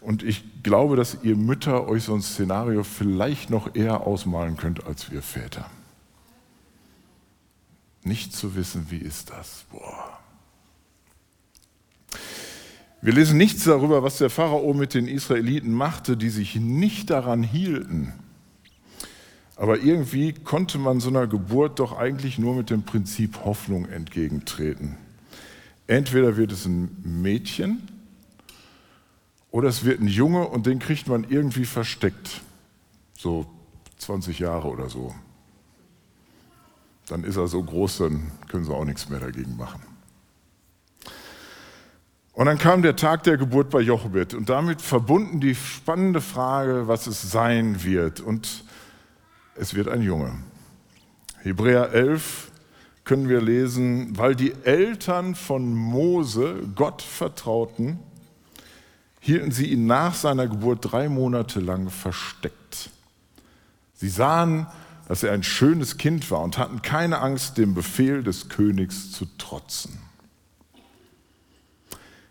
Und 0.00 0.22
ich 0.22 0.62
glaube, 0.62 0.96
dass 0.96 1.18
ihr 1.22 1.36
Mütter 1.36 1.86
euch 1.86 2.04
so 2.04 2.14
ein 2.14 2.22
Szenario 2.22 2.84
vielleicht 2.84 3.50
noch 3.50 3.74
eher 3.74 4.06
ausmalen 4.06 4.56
könnt 4.56 4.86
als 4.86 5.10
wir 5.10 5.22
Väter. 5.22 5.70
Nicht 8.02 8.34
zu 8.34 8.54
wissen, 8.54 8.86
wie 8.90 8.98
ist 8.98 9.30
das? 9.30 9.64
Boah. 9.70 10.18
Wir 13.02 13.12
lesen 13.12 13.38
nichts 13.38 13.64
darüber, 13.64 14.02
was 14.02 14.18
der 14.18 14.30
Pharao 14.30 14.74
mit 14.74 14.94
den 14.94 15.08
Israeliten 15.08 15.72
machte, 15.72 16.16
die 16.16 16.28
sich 16.28 16.56
nicht 16.56 17.10
daran 17.10 17.42
hielten. 17.42 18.12
Aber 19.56 19.78
irgendwie 19.78 20.32
konnte 20.32 20.78
man 20.78 21.00
so 21.00 21.10
einer 21.10 21.26
Geburt 21.26 21.78
doch 21.78 21.96
eigentlich 21.96 22.38
nur 22.38 22.54
mit 22.54 22.70
dem 22.70 22.82
Prinzip 22.82 23.44
Hoffnung 23.44 23.86
entgegentreten. 23.86 24.96
Entweder 25.86 26.36
wird 26.38 26.52
es 26.52 26.64
ein 26.64 26.96
Mädchen 27.02 27.86
oder 29.50 29.68
es 29.68 29.84
wird 29.84 30.00
ein 30.00 30.08
Junge 30.08 30.46
und 30.46 30.66
den 30.66 30.78
kriegt 30.78 31.08
man 31.08 31.24
irgendwie 31.28 31.64
versteckt. 31.64 32.42
So 33.16 33.46
20 33.98 34.38
Jahre 34.38 34.68
oder 34.68 34.88
so. 34.88 35.14
Dann 37.06 37.24
ist 37.24 37.36
er 37.36 37.48
so 37.48 37.62
groß, 37.62 37.98
dann 37.98 38.30
können 38.48 38.64
sie 38.64 38.72
auch 38.72 38.84
nichts 38.84 39.08
mehr 39.08 39.20
dagegen 39.20 39.56
machen. 39.56 39.82
Und 42.32 42.46
dann 42.46 42.58
kam 42.58 42.82
der 42.82 42.96
Tag 42.96 43.24
der 43.24 43.36
Geburt 43.36 43.70
bei 43.70 43.80
Jochebed 43.80 44.34
und 44.34 44.48
damit 44.48 44.80
verbunden 44.80 45.40
die 45.40 45.54
spannende 45.54 46.20
Frage, 46.20 46.86
was 46.86 47.06
es 47.06 47.30
sein 47.30 47.82
wird. 47.82 48.20
Und 48.20 48.64
es 49.56 49.74
wird 49.74 49.88
ein 49.88 50.00
Junge. 50.00 50.32
Hebräer 51.42 51.92
11 51.92 52.50
können 53.04 53.28
wir 53.28 53.42
lesen, 53.42 54.16
weil 54.16 54.36
die 54.36 54.54
Eltern 54.62 55.34
von 55.34 55.74
Mose 55.74 56.62
Gott 56.76 57.02
vertrauten, 57.02 57.98
hielten 59.20 59.52
sie 59.52 59.66
ihn 59.66 59.86
nach 59.86 60.14
seiner 60.14 60.48
Geburt 60.48 60.78
drei 60.90 61.08
Monate 61.08 61.60
lang 61.60 61.90
versteckt. 61.90 62.90
Sie 63.94 64.08
sahen, 64.08 64.66
dass 65.06 65.22
er 65.22 65.32
ein 65.32 65.42
schönes 65.42 65.98
Kind 65.98 66.30
war 66.30 66.40
und 66.40 66.56
hatten 66.56 66.82
keine 66.82 67.20
Angst, 67.20 67.58
dem 67.58 67.74
Befehl 67.74 68.22
des 68.22 68.48
Königs 68.48 69.12
zu 69.12 69.26
trotzen. 69.38 69.98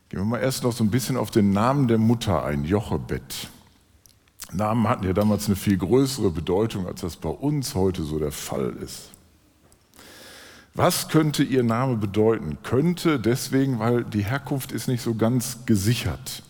Gehen 0.10 0.22
wir 0.22 0.26
mal 0.26 0.40
erst 0.40 0.64
noch 0.64 0.74
so 0.74 0.84
ein 0.84 0.90
bisschen 0.90 1.16
auf 1.16 1.30
den 1.30 1.52
Namen 1.52 1.88
der 1.88 2.00
Mutter 2.00 2.44
ein, 2.44 2.66
Jochebed. 2.66 3.50
Namen 4.52 4.88
hatten 4.88 5.06
ja 5.06 5.14
damals 5.14 5.46
eine 5.46 5.56
viel 5.56 5.78
größere 5.78 6.32
Bedeutung, 6.32 6.88
als 6.88 7.02
das 7.02 7.18
bei 7.18 7.30
uns 7.30 7.76
heute 7.76 8.02
so 8.04 8.18
der 8.18 8.32
Fall 8.32 8.76
ist. 8.82 9.10
Was 10.74 11.10
könnte 11.10 11.44
ihr 11.44 11.62
Name 11.62 11.98
bedeuten? 11.98 12.58
Könnte 12.64 13.20
deswegen, 13.20 13.78
weil 13.78 14.04
die 14.04 14.24
Herkunft 14.24 14.72
ist 14.72 14.88
nicht 14.88 15.04
so 15.04 15.14
ganz 15.14 15.60
gesichert. 15.66 16.42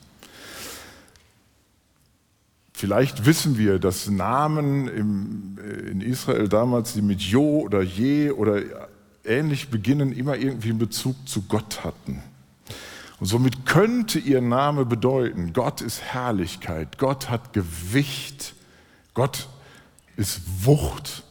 Vielleicht 2.80 3.26
wissen 3.26 3.58
wir, 3.58 3.78
dass 3.78 4.10
Namen 4.10 4.88
im, 4.88 5.58
äh, 5.62 5.90
in 5.90 6.00
Israel 6.00 6.48
damals, 6.48 6.94
die 6.94 7.02
mit 7.02 7.20
Jo 7.20 7.60
oder 7.60 7.82
Je 7.82 8.32
oder 8.32 8.62
ähnlich 9.26 9.68
beginnen, 9.68 10.14
immer 10.14 10.38
irgendwie 10.38 10.70
einen 10.70 10.80
Bezug 10.80 11.18
zu 11.28 11.42
Gott 11.42 11.84
hatten. 11.84 12.24
Und 13.20 13.26
somit 13.26 13.66
könnte 13.66 14.18
ihr 14.18 14.40
Name 14.40 14.86
bedeuten, 14.86 15.52
Gott 15.52 15.82
ist 15.82 16.02
Herrlichkeit, 16.02 16.98
Gott 16.98 17.30
hat 17.30 17.52
Gewicht, 17.52 18.56
Gott 19.14 19.50
ist 20.16 20.40
Wucht, 20.64 21.24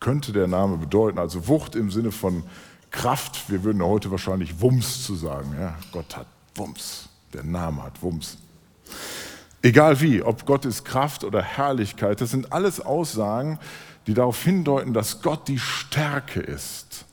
könnte 0.00 0.32
der 0.32 0.46
Name 0.46 0.78
bedeuten. 0.78 1.18
Also 1.18 1.46
Wucht 1.46 1.76
im 1.76 1.90
Sinne 1.90 2.10
von 2.10 2.42
Kraft, 2.90 3.50
wir 3.50 3.64
würden 3.64 3.82
heute 3.82 4.10
wahrscheinlich 4.10 4.62
Wumms 4.62 5.04
zu 5.04 5.14
sagen. 5.14 5.54
Ja, 5.60 5.76
Gott 5.92 6.16
hat 6.16 6.26
Wumms, 6.54 7.10
der 7.34 7.44
Name 7.44 7.82
hat 7.82 8.00
Wumms. 8.00 8.38
Egal 9.62 10.00
wie, 10.00 10.22
ob 10.22 10.46
Gottes 10.46 10.84
Kraft 10.84 11.22
oder 11.22 11.42
Herrlichkeit, 11.42 12.20
das 12.20 12.30
sind 12.30 12.52
alles 12.52 12.80
Aussagen, 12.80 13.58
die 14.06 14.14
darauf 14.14 14.42
hindeuten, 14.42 14.94
dass 14.94 15.20
Gott 15.20 15.48
die 15.48 15.58
Stärke 15.58 16.40
ist. 16.40 17.04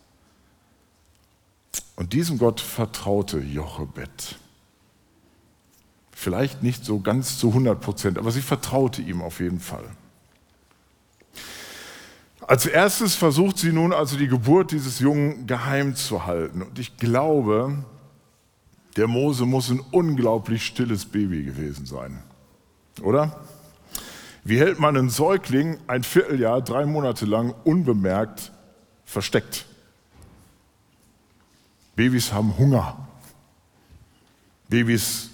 Und 1.98 2.14
diesem 2.14 2.38
Gott 2.38 2.62
vertraute 2.62 3.40
Jochebed. 3.40 4.38
Vielleicht 6.12 6.64
nicht 6.64 6.86
so 6.86 7.00
ganz 7.00 7.38
zu 7.38 7.50
100 7.50 7.82
Prozent, 7.82 8.18
aber 8.18 8.32
sie 8.32 8.42
vertraute 8.42 9.02
ihm 9.02 9.22
auf 9.22 9.40
jeden 9.40 9.60
Fall. 9.60 9.84
Als 12.42 12.66
erstes 12.66 13.16
versucht 13.16 13.58
sie 13.58 13.74
nun 13.74 13.92
also 13.92 14.16
die 14.16 14.30
Geburt 14.30 14.72
dieses 14.72 15.00
Jungen 15.00 15.48
geheim 15.48 15.96
zu 15.96 16.26
halten. 16.26 16.62
Und 16.62 16.80
ich 16.80 16.96
glaube, 16.96 17.84
der 18.96 19.08
Mose 19.08 19.46
muss 19.46 19.70
ein 19.70 19.82
unglaublich 19.92 20.66
stilles 20.66 21.06
Baby 21.06 21.44
gewesen 21.44 21.86
sein 21.86 22.24
oder? 23.02 23.40
Wie 24.44 24.60
hält 24.60 24.80
man 24.80 24.96
einen 24.96 25.10
Säugling 25.10 25.78
ein 25.88 26.04
Vierteljahr, 26.04 26.62
drei 26.62 26.86
Monate 26.86 27.26
lang 27.26 27.54
unbemerkt 27.64 28.52
versteckt? 29.04 29.66
Babys 31.98 32.32
haben 32.32 32.58
Hunger. 32.58 33.08
Babys 34.70 35.32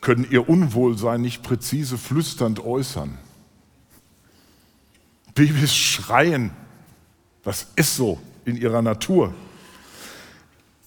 können 0.00 0.26
ihr 0.30 0.48
Unwohlsein 0.48 1.20
nicht 1.20 1.42
präzise 1.42 1.98
flüsternd 1.98 2.60
äußern. 2.60 3.18
Babys 5.34 5.74
schreien. 5.74 6.52
Das 7.42 7.66
ist 7.76 7.96
so 7.96 8.20
in 8.44 8.56
ihrer 8.56 8.82
Natur. 8.82 9.34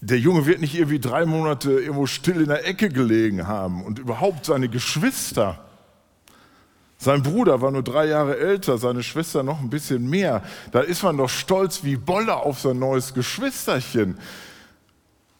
Der 0.00 0.18
Junge 0.18 0.46
wird 0.46 0.60
nicht 0.60 0.74
irgendwie 0.74 0.98
drei 0.98 1.26
Monate 1.26 1.72
irgendwo 1.72 2.06
still 2.06 2.40
in 2.40 2.48
der 2.48 2.66
Ecke 2.66 2.88
gelegen 2.88 3.46
haben 3.46 3.84
und 3.84 3.98
überhaupt 3.98 4.46
seine 4.46 4.68
Geschwister 4.68 5.65
sein 7.06 7.22
Bruder 7.22 7.62
war 7.62 7.70
nur 7.70 7.84
drei 7.84 8.06
Jahre 8.06 8.36
älter, 8.36 8.78
seine 8.78 9.04
Schwester 9.04 9.44
noch 9.44 9.60
ein 9.60 9.70
bisschen 9.70 10.10
mehr. 10.10 10.42
Da 10.72 10.80
ist 10.80 11.04
man 11.04 11.16
doch 11.16 11.28
stolz 11.28 11.84
wie 11.84 11.96
Bolle 11.96 12.34
auf 12.34 12.58
sein 12.58 12.80
neues 12.80 13.14
Geschwisterchen. 13.14 14.18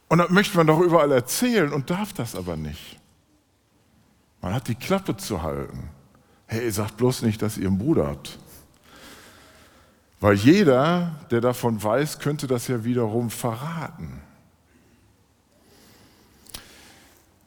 Und 0.08 0.18
das 0.18 0.30
möchte 0.30 0.56
man 0.56 0.68
doch 0.68 0.78
überall 0.78 1.10
erzählen 1.10 1.72
und 1.72 1.90
darf 1.90 2.12
das 2.12 2.36
aber 2.36 2.56
nicht. 2.56 3.00
Man 4.40 4.54
hat 4.54 4.68
die 4.68 4.76
Klappe 4.76 5.16
zu 5.16 5.42
halten. 5.42 5.90
Hey, 6.46 6.70
sagt 6.70 6.98
bloß 6.98 7.22
nicht, 7.22 7.42
dass 7.42 7.58
ihr 7.58 7.66
einen 7.66 7.78
Bruder 7.78 8.06
habt. 8.06 8.38
Weil 10.20 10.34
jeder, 10.34 11.16
der 11.32 11.40
davon 11.40 11.82
weiß, 11.82 12.20
könnte 12.20 12.46
das 12.46 12.68
ja 12.68 12.84
wiederum 12.84 13.28
verraten. 13.28 14.22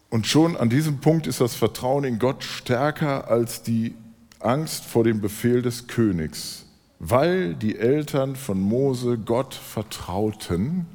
Und 0.09 0.27
schon 0.27 0.57
an 0.57 0.69
diesem 0.69 0.99
Punkt 0.99 1.25
ist 1.25 1.39
das 1.39 1.55
Vertrauen 1.55 2.03
in 2.03 2.19
Gott 2.19 2.43
stärker 2.43 3.29
als 3.29 3.63
die 3.63 3.95
Angst 4.39 4.85
vor 4.85 5.03
dem 5.03 5.21
Befehl 5.21 5.61
des 5.61 5.87
Königs, 5.87 6.65
weil 6.99 7.55
die 7.55 7.77
Eltern 7.77 8.35
von 8.35 8.59
Mose 8.59 9.17
Gott 9.17 9.53
vertrauten, 9.53 10.85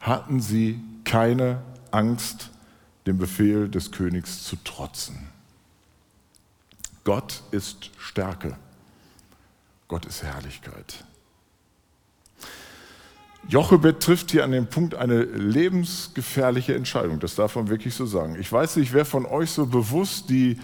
hatten 0.00 0.40
sie 0.40 0.80
keine 1.04 1.62
Angst, 1.90 2.50
dem 3.06 3.18
Befehl 3.18 3.68
des 3.68 3.92
Königs 3.92 4.42
zu 4.44 4.56
trotzen. 4.56 5.28
Gott 7.04 7.42
ist 7.52 7.90
Stärke. 7.98 8.56
Gott 9.86 10.06
ist 10.06 10.24
Herrlichkeit. 10.24 11.04
Jochebed 13.48 14.00
trifft 14.00 14.32
hier 14.32 14.42
an 14.42 14.50
dem 14.50 14.66
Punkt 14.66 14.96
eine 14.96 15.22
lebensgefährliche 15.22 16.74
Entscheidung. 16.74 17.20
Das 17.20 17.36
darf 17.36 17.54
man 17.54 17.68
wirklich 17.68 17.94
so 17.94 18.04
sagen. 18.04 18.36
Ich 18.40 18.50
weiß 18.50 18.76
nicht, 18.76 18.92
wer 18.92 19.04
von 19.04 19.24
euch 19.24 19.50
so 19.50 19.66
bewusst 19.66 20.30
die 20.30 20.58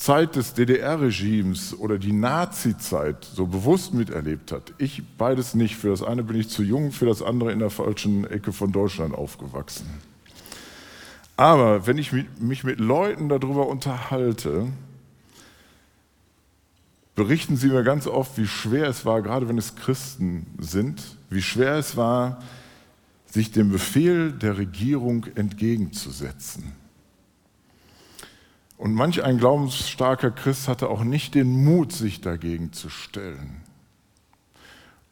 Zeit 0.00 0.34
des 0.34 0.54
DDR-Regimes 0.54 1.78
oder 1.78 1.98
die 1.98 2.14
Nazi-Zeit 2.14 3.22
so 3.22 3.44
bewusst 3.46 3.92
miterlebt 3.92 4.50
hat. 4.50 4.72
Ich 4.78 5.02
beides 5.18 5.54
nicht. 5.54 5.76
Für 5.76 5.90
das 5.90 6.02
eine 6.02 6.22
bin 6.22 6.40
ich 6.40 6.48
zu 6.48 6.62
jung, 6.62 6.90
für 6.90 7.04
das 7.04 7.22
andere 7.22 7.52
in 7.52 7.58
der 7.58 7.68
falschen 7.68 8.24
Ecke 8.24 8.54
von 8.54 8.72
Deutschland 8.72 9.14
aufgewachsen. 9.14 9.86
Aber 11.36 11.86
wenn 11.86 11.98
ich 11.98 12.12
mich 12.12 12.64
mit 12.64 12.80
Leuten 12.80 13.28
darüber 13.28 13.68
unterhalte, 13.68 14.68
berichten 17.14 17.58
sie 17.58 17.68
mir 17.68 17.82
ganz 17.82 18.06
oft, 18.06 18.38
wie 18.38 18.46
schwer 18.46 18.88
es 18.88 19.04
war, 19.04 19.20
gerade 19.20 19.50
wenn 19.50 19.58
es 19.58 19.76
Christen 19.76 20.46
sind, 20.58 21.18
wie 21.28 21.42
schwer 21.42 21.74
es 21.74 21.98
war, 21.98 22.42
sich 23.26 23.52
dem 23.52 23.70
Befehl 23.70 24.32
der 24.32 24.56
Regierung 24.56 25.26
entgegenzusetzen. 25.34 26.79
Und 28.80 28.94
manch 28.94 29.22
ein 29.22 29.36
glaubensstarker 29.36 30.30
Christ 30.30 30.66
hatte 30.66 30.88
auch 30.88 31.04
nicht 31.04 31.34
den 31.34 31.64
Mut, 31.64 31.92
sich 31.92 32.22
dagegen 32.22 32.72
zu 32.72 32.88
stellen. 32.88 33.60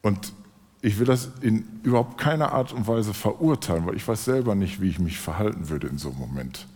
Und 0.00 0.32
ich 0.80 0.98
will 0.98 1.04
das 1.04 1.32
in 1.42 1.66
überhaupt 1.82 2.16
keiner 2.16 2.52
Art 2.52 2.72
und 2.72 2.87
Weise 2.87 3.12
verurteilen, 3.12 3.84
weil 3.84 3.94
ich 3.94 4.08
weiß 4.08 4.25
selber 4.25 4.54
nicht, 4.54 4.80
wie 4.80 4.88
ich 4.88 4.98
mich 4.98 5.18
verhalten 5.18 5.68
würde 5.68 5.87
in 5.87 5.98
so 5.98 6.08
einem 6.08 6.18
Moment. 6.18 6.66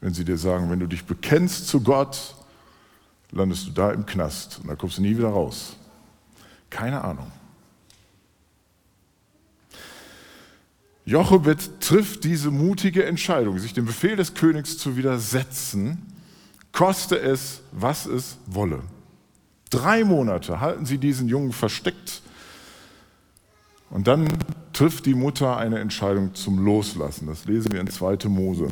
Wenn 0.00 0.14
sie 0.14 0.24
dir 0.24 0.38
sagen, 0.38 0.70
wenn 0.70 0.80
du 0.80 0.86
dich 0.86 1.04
bekennst 1.04 1.68
zu 1.68 1.82
Gott, 1.82 2.34
landest 3.30 3.66
du 3.66 3.72
da 3.72 3.90
im 3.90 4.06
Knast 4.06 4.60
und 4.62 4.68
da 4.68 4.74
kommst 4.74 4.96
du 4.96 5.02
nie 5.02 5.18
wieder 5.18 5.28
raus. 5.28 5.76
Keine 6.70 7.04
Ahnung. 7.04 7.30
Jochebed 11.04 11.78
trifft 11.80 12.24
diese 12.24 12.50
mutige 12.50 13.04
Entscheidung, 13.04 13.58
sich 13.58 13.74
dem 13.74 13.84
Befehl 13.84 14.16
des 14.16 14.32
Königs 14.32 14.78
zu 14.78 14.96
widersetzen, 14.96 16.06
koste 16.72 17.18
es, 17.18 17.62
was 17.72 18.06
es 18.06 18.38
wolle. 18.46 18.80
Drei 19.70 20.04
Monate 20.04 20.60
halten 20.60 20.84
sie 20.84 20.98
diesen 20.98 21.28
Jungen 21.28 21.52
versteckt 21.52 22.22
und 23.90 24.06
dann 24.06 24.28
trifft 24.72 25.06
die 25.06 25.14
Mutter 25.14 25.56
eine 25.56 25.78
Entscheidung 25.78 26.34
zum 26.34 26.64
Loslassen. 26.64 27.26
Das 27.26 27.44
lesen 27.44 27.72
wir 27.72 27.80
in 27.80 27.88
2. 27.88 28.28
Mose. 28.28 28.68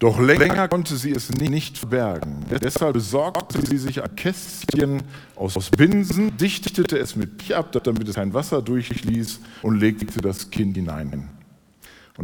Doch 0.00 0.20
länger 0.20 0.68
konnte 0.68 0.96
sie 0.96 1.10
es 1.10 1.30
nicht 1.30 1.78
verbergen. 1.78 2.44
Deshalb 2.62 2.92
besorgte 2.92 3.64
sie 3.66 3.78
sich 3.78 4.02
ein 4.02 4.14
Kästchen 4.14 5.02
aus 5.34 5.70
Binsen, 5.70 6.36
dichtete 6.36 6.98
es 6.98 7.16
mit 7.16 7.38
Pier 7.38 7.58
ab, 7.58 7.72
damit 7.82 8.08
es 8.08 8.14
kein 8.14 8.32
Wasser 8.32 8.62
durchließ 8.62 9.40
und 9.62 9.80
legte 9.80 10.20
das 10.20 10.50
Kind 10.50 10.76
hinein. 10.76 11.28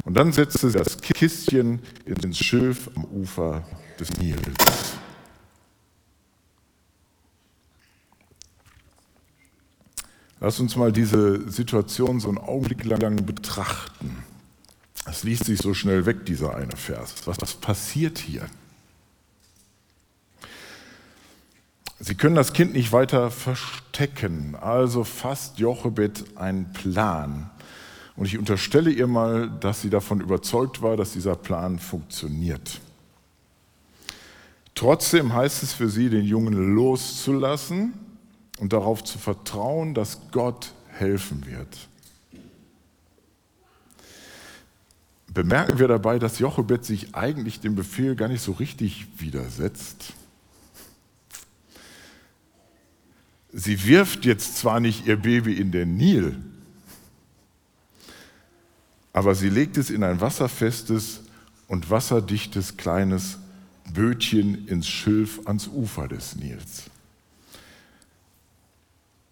Und 0.04 0.16
dann 0.16 0.32
setzte 0.32 0.70
sie 0.70 0.78
das 0.78 1.00
Kistchen 1.00 1.80
ins 2.04 2.38
Schilf 2.38 2.90
am 2.94 3.04
Ufer 3.04 3.64
des 3.98 4.16
Nils. 4.18 4.98
Lass 10.40 10.60
uns 10.60 10.76
mal 10.76 10.92
diese 10.92 11.50
Situation 11.50 12.20
so 12.20 12.28
einen 12.28 12.38
Augenblick 12.38 12.84
lang 12.84 13.24
betrachten. 13.24 14.24
Es 15.06 15.22
liest 15.22 15.44
sich 15.44 15.58
so 15.58 15.74
schnell 15.74 16.06
weg, 16.06 16.26
dieser 16.26 16.54
eine 16.54 16.76
Vers. 16.76 17.14
Was, 17.26 17.40
was 17.40 17.54
passiert 17.54 18.18
hier? 18.18 18.46
Sie 22.00 22.14
können 22.14 22.34
das 22.34 22.52
Kind 22.52 22.74
nicht 22.74 22.92
weiter 22.92 23.30
verstecken, 23.30 24.56
also 24.56 25.04
fasst 25.04 25.58
Jochebed 25.58 26.36
einen 26.36 26.72
Plan. 26.74 27.50
Und 28.16 28.26
ich 28.26 28.38
unterstelle 28.38 28.90
ihr 28.90 29.06
mal, 29.06 29.48
dass 29.48 29.80
sie 29.80 29.88
davon 29.88 30.20
überzeugt 30.20 30.82
war, 30.82 30.98
dass 30.98 31.12
dieser 31.12 31.36
Plan 31.36 31.78
funktioniert. 31.78 32.80
Trotzdem 34.74 35.32
heißt 35.32 35.62
es 35.62 35.72
für 35.72 35.88
sie, 35.88 36.10
den 36.10 36.24
Jungen 36.24 36.74
loszulassen 36.74 37.94
und 38.58 38.72
darauf 38.72 39.04
zu 39.04 39.18
vertrauen, 39.18 39.94
dass 39.94 40.18
Gott 40.32 40.72
helfen 40.88 41.46
wird. 41.46 41.88
bemerken 45.34 45.80
wir 45.80 45.88
dabei, 45.88 46.18
dass 46.18 46.38
Jochebed 46.38 46.84
sich 46.84 47.14
eigentlich 47.14 47.60
dem 47.60 47.74
Befehl 47.74 48.14
gar 48.14 48.28
nicht 48.28 48.40
so 48.40 48.52
richtig 48.52 49.06
widersetzt. 49.18 50.14
Sie 53.52 53.84
wirft 53.84 54.24
jetzt 54.24 54.56
zwar 54.56 54.80
nicht 54.80 55.06
ihr 55.06 55.16
Baby 55.16 55.54
in 55.54 55.72
den 55.72 55.96
Nil, 55.96 56.36
aber 59.12 59.34
sie 59.34 59.48
legt 59.48 59.76
es 59.76 59.90
in 59.90 60.02
ein 60.02 60.20
wasserfestes 60.20 61.20
und 61.68 61.90
wasserdichtes 61.90 62.76
kleines 62.76 63.38
Bötchen 63.94 64.68
ins 64.68 64.86
Schilf 64.86 65.40
ans 65.46 65.68
Ufer 65.68 66.08
des 66.08 66.36
Nils. 66.36 66.90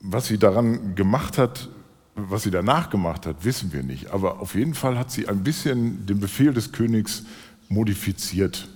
Was 0.00 0.28
sie 0.28 0.38
daran 0.38 0.94
gemacht 0.94 1.36
hat, 1.36 1.68
was 2.14 2.42
sie 2.42 2.50
danach 2.50 2.90
gemacht 2.90 3.26
hat, 3.26 3.44
wissen 3.44 3.72
wir 3.72 3.82
nicht. 3.82 4.10
Aber 4.10 4.40
auf 4.40 4.54
jeden 4.54 4.74
Fall 4.74 4.98
hat 4.98 5.10
sie 5.10 5.28
ein 5.28 5.44
bisschen 5.44 6.06
den 6.06 6.20
Befehl 6.20 6.54
des 6.54 6.72
Königs 6.72 7.24
modifiziert, 7.68 8.68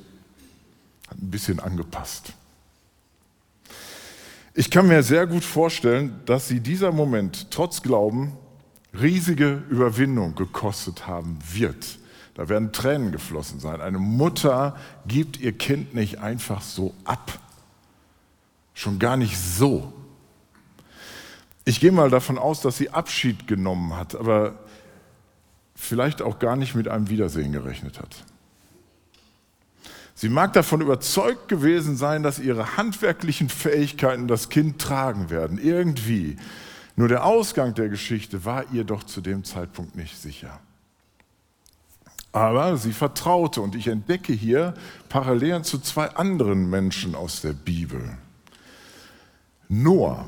hat 1.08 1.18
ein 1.18 1.30
bisschen 1.30 1.60
angepasst. 1.60 2.32
Ich 4.54 4.70
kann 4.70 4.88
mir 4.88 5.02
sehr 5.02 5.26
gut 5.26 5.44
vorstellen, 5.44 6.20
dass 6.24 6.48
sie 6.48 6.60
dieser 6.60 6.92
Moment 6.92 7.50
trotz 7.50 7.82
Glauben 7.82 8.32
riesige 8.98 9.62
Überwindung 9.68 10.34
gekostet 10.34 11.06
haben 11.06 11.38
wird. 11.52 11.98
Da 12.36 12.50
werden 12.50 12.70
Tränen 12.70 13.12
geflossen 13.12 13.60
sein. 13.60 13.80
Eine 13.80 13.98
Mutter 13.98 14.76
gibt 15.06 15.40
ihr 15.40 15.56
Kind 15.56 15.94
nicht 15.94 16.18
einfach 16.18 16.60
so 16.60 16.94
ab. 17.04 17.38
Schon 18.74 18.98
gar 18.98 19.16
nicht 19.16 19.38
so. 19.38 19.90
Ich 21.64 21.80
gehe 21.80 21.92
mal 21.92 22.10
davon 22.10 22.36
aus, 22.36 22.60
dass 22.60 22.76
sie 22.76 22.90
Abschied 22.90 23.48
genommen 23.48 23.96
hat, 23.96 24.14
aber 24.14 24.58
vielleicht 25.74 26.20
auch 26.20 26.38
gar 26.38 26.56
nicht 26.56 26.74
mit 26.74 26.88
einem 26.88 27.08
Wiedersehen 27.08 27.52
gerechnet 27.52 27.98
hat. 27.98 28.24
Sie 30.14 30.28
mag 30.28 30.52
davon 30.52 30.82
überzeugt 30.82 31.48
gewesen 31.48 31.96
sein, 31.96 32.22
dass 32.22 32.38
ihre 32.38 32.76
handwerklichen 32.76 33.48
Fähigkeiten 33.48 34.28
das 34.28 34.50
Kind 34.50 34.78
tragen 34.78 35.30
werden, 35.30 35.56
irgendwie. 35.56 36.36
Nur 36.96 37.08
der 37.08 37.24
Ausgang 37.24 37.72
der 37.72 37.88
Geschichte 37.88 38.44
war 38.44 38.70
ihr 38.72 38.84
doch 38.84 39.04
zu 39.04 39.22
dem 39.22 39.42
Zeitpunkt 39.42 39.96
nicht 39.96 40.18
sicher. 40.20 40.60
Aber 42.36 42.76
sie 42.76 42.92
vertraute 42.92 43.62
und 43.62 43.74
ich 43.74 43.88
entdecke 43.88 44.34
hier 44.34 44.74
Parallelen 45.08 45.64
zu 45.64 45.78
zwei 45.78 46.10
anderen 46.16 46.68
Menschen 46.68 47.14
aus 47.14 47.40
der 47.40 47.54
Bibel. 47.54 48.18
Noah 49.68 50.26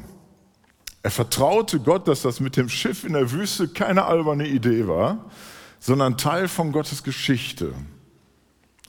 er 1.02 1.10
vertraute 1.10 1.80
Gott, 1.80 2.08
dass 2.08 2.22
das 2.22 2.40
mit 2.40 2.56
dem 2.56 2.70
Schiff 2.70 3.04
in 3.04 3.12
der 3.12 3.30
Wüste 3.30 3.68
keine 3.68 4.06
alberne 4.06 4.48
Idee 4.48 4.88
war, 4.88 5.26
sondern 5.80 6.16
Teil 6.16 6.48
von 6.48 6.72
Gottes 6.72 7.02
Geschichte. 7.02 7.74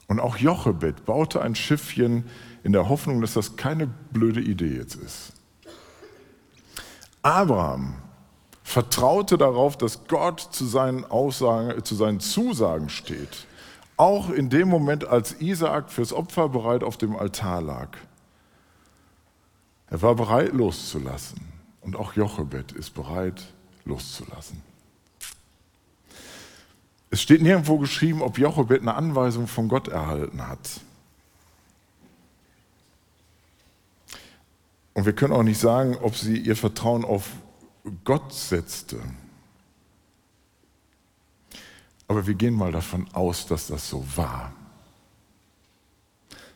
Und 0.08 0.18
auch 0.18 0.38
Jochebed 0.38 1.04
baute 1.04 1.42
ein 1.42 1.54
Schiffchen 1.54 2.24
in 2.64 2.72
der 2.72 2.88
Hoffnung, 2.88 3.20
dass 3.20 3.34
das 3.34 3.56
keine 3.56 3.86
blöde 3.86 4.40
Idee 4.40 4.76
jetzt 4.76 4.96
ist. 4.96 5.32
Abraham 7.20 7.96
vertraute 8.70 9.36
darauf, 9.36 9.76
dass 9.76 10.06
Gott 10.06 10.40
zu 10.40 10.64
seinen, 10.64 11.04
Aussagen, 11.04 11.84
zu 11.84 11.96
seinen 11.96 12.20
Zusagen 12.20 12.88
steht. 12.88 13.46
Auch 13.96 14.30
in 14.30 14.48
dem 14.48 14.68
Moment, 14.68 15.04
als 15.04 15.40
Isaak 15.40 15.90
fürs 15.90 16.12
Opfer 16.12 16.48
bereit 16.48 16.84
auf 16.84 16.96
dem 16.96 17.16
Altar 17.16 17.62
lag. 17.62 17.88
Er 19.88 20.00
war 20.02 20.14
bereit 20.14 20.52
loszulassen. 20.52 21.40
Und 21.80 21.96
auch 21.96 22.12
Jochebed 22.12 22.70
ist 22.72 22.94
bereit, 22.94 23.42
loszulassen. 23.84 24.62
Es 27.10 27.20
steht 27.20 27.42
nirgendwo 27.42 27.78
geschrieben, 27.78 28.22
ob 28.22 28.38
Jochebed 28.38 28.82
eine 28.82 28.94
Anweisung 28.94 29.48
von 29.48 29.66
Gott 29.66 29.88
erhalten 29.88 30.46
hat. 30.46 30.80
Und 34.94 35.06
wir 35.06 35.12
können 35.12 35.32
auch 35.32 35.42
nicht 35.42 35.58
sagen, 35.58 35.96
ob 36.00 36.14
sie 36.14 36.38
ihr 36.38 36.54
Vertrauen 36.54 37.04
auf 37.04 37.30
Gott 38.04 38.32
setzte. 38.32 39.00
Aber 42.08 42.26
wir 42.26 42.34
gehen 42.34 42.54
mal 42.54 42.72
davon 42.72 43.06
aus, 43.12 43.46
dass 43.46 43.68
das 43.68 43.88
so 43.88 44.04
war. 44.16 44.52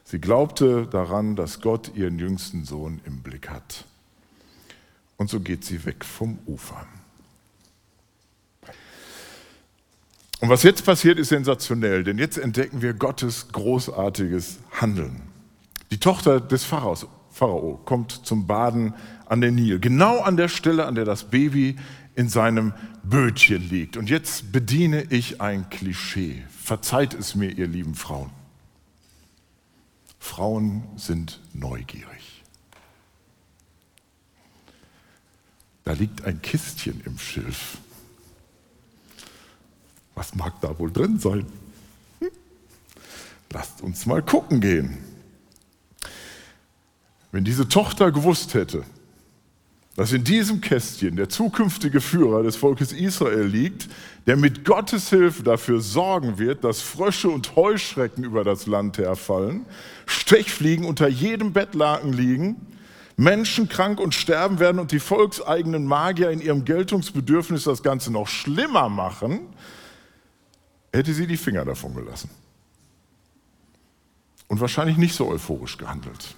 Sie 0.05 0.21
glaubte 0.21 0.87
daran, 0.87 1.37
dass 1.37 1.61
Gott 1.61 1.95
ihren 1.95 2.19
jüngsten 2.19 2.65
Sohn 2.65 3.01
im 3.05 3.23
Blick 3.23 3.49
hat. 3.49 3.85
Und 5.17 5.31
so 5.31 5.41
geht 5.41 5.65
sie 5.65 5.85
weg 5.85 6.05
vom 6.05 6.39
Ufer. 6.47 6.87
Und 10.41 10.51
was 10.51 10.63
jetzt 10.63 10.85
passiert, 10.85 11.19
ist 11.19 11.29
sensationell, 11.29 12.05
denn 12.05 12.19
jetzt 12.19 12.37
entdecken 12.37 12.83
wir 12.83 12.93
Gottes 12.93 13.49
großartiges 13.53 14.59
Handeln. 14.73 15.23
Die 15.91 15.99
Tochter 15.99 16.41
des 16.41 16.65
Pharaos, 16.65 17.07
Pharao 17.35 17.81
kommt 17.85 18.12
zum 18.12 18.47
Baden 18.47 18.94
an 19.27 19.40
den 19.40 19.57
Nil, 19.57 19.81
genau 19.81 20.20
an 20.20 20.37
der 20.37 20.49
Stelle, 20.49 20.87
an 20.87 20.94
der 20.94 21.05
das 21.05 21.25
Baby 21.25 21.77
in 22.14 22.29
seinem 22.29 22.73
Bötchen 23.03 23.68
liegt. 23.68 23.97
Und 23.97 24.09
jetzt 24.09 24.53
bediene 24.53 25.03
ich 25.11 25.40
ein 25.40 25.68
Klischee. 25.68 26.44
Verzeiht 26.62 27.12
es 27.12 27.35
mir, 27.35 27.51
ihr 27.51 27.66
lieben 27.66 27.97
Frauen. 27.97 28.31
Frauen 30.20 30.85
sind 30.97 31.40
neugierig. 31.53 32.44
Da 35.83 35.92
liegt 35.92 36.25
ein 36.25 36.40
Kistchen 36.40 37.03
im 37.05 37.18
Schilf. 37.18 37.79
Was 40.14 40.37
mag 40.37 40.61
da 40.61 40.79
wohl 40.79 40.92
drin 40.92 41.18
sein? 41.18 41.47
Hm? 42.20 42.31
Lasst 43.51 43.83
uns 43.83 44.07
mal 44.07 44.23
gucken 44.23 44.61
gehen. 44.61 45.13
Wenn 47.35 47.42
diese 47.42 47.68
Tochter 47.68 48.12
gewusst 48.12 48.55
hätte, 48.55 48.85
dass 49.97 50.12
in 50.12 50.23
diesem 50.23 50.61
Kästchen 50.61 51.16
der 51.16 51.29
zukünftige 51.29 52.01
Führer 52.01 52.44
des 52.44 52.55
Volkes 52.55 52.92
Israel 52.92 53.42
liegt, 53.42 53.88
der 54.29 54.37
mit 54.37 54.64
Gottes 54.64 55.11
Hilfe 55.11 55.42
dafür 55.42 55.81
sorgen 55.81 56.38
wird, 56.38 56.62
dass 56.62 56.81
Frösche 56.81 57.29
und 57.29 57.57
Heuschrecken 57.57 58.23
über 58.23 58.44
das 58.44 58.66
Land 58.66 58.99
herfallen, 58.99 59.66
Stechfliegen 60.07 60.85
unter 60.85 61.09
jedem 61.09 61.53
Bettlaken 61.53 62.12
liegen, 62.12 62.55
Menschen 63.16 63.68
krank 63.68 63.99
und 63.99 64.14
sterben 64.14 64.61
werden 64.61 64.79
und 64.79 64.92
die 64.92 65.01
volkseigenen 65.01 65.87
Magier 65.87 66.31
in 66.31 66.40
ihrem 66.40 66.64
Geltungsbedürfnis 66.64 67.64
das 67.64 67.83
Ganze 67.83 68.12
noch 68.12 68.29
schlimmer 68.29 68.88
machen, 68.88 69.40
hätte 70.92 71.12
sie 71.12 71.27
die 71.27 71.37
Finger 71.37 71.64
davon 71.64 71.97
gelassen. 71.97 72.31
Und 74.47 74.61
wahrscheinlich 74.61 74.99
nicht 74.99 75.16
so 75.16 75.27
euphorisch 75.27 75.79
gehandelt. 75.79 76.37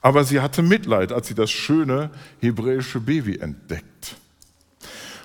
Aber 0.00 0.24
sie 0.24 0.40
hatte 0.40 0.62
Mitleid, 0.62 1.12
als 1.12 1.28
sie 1.28 1.34
das 1.34 1.50
schöne 1.50 2.10
hebräische 2.40 3.00
Baby 3.00 3.38
entdeckt. 3.38 4.16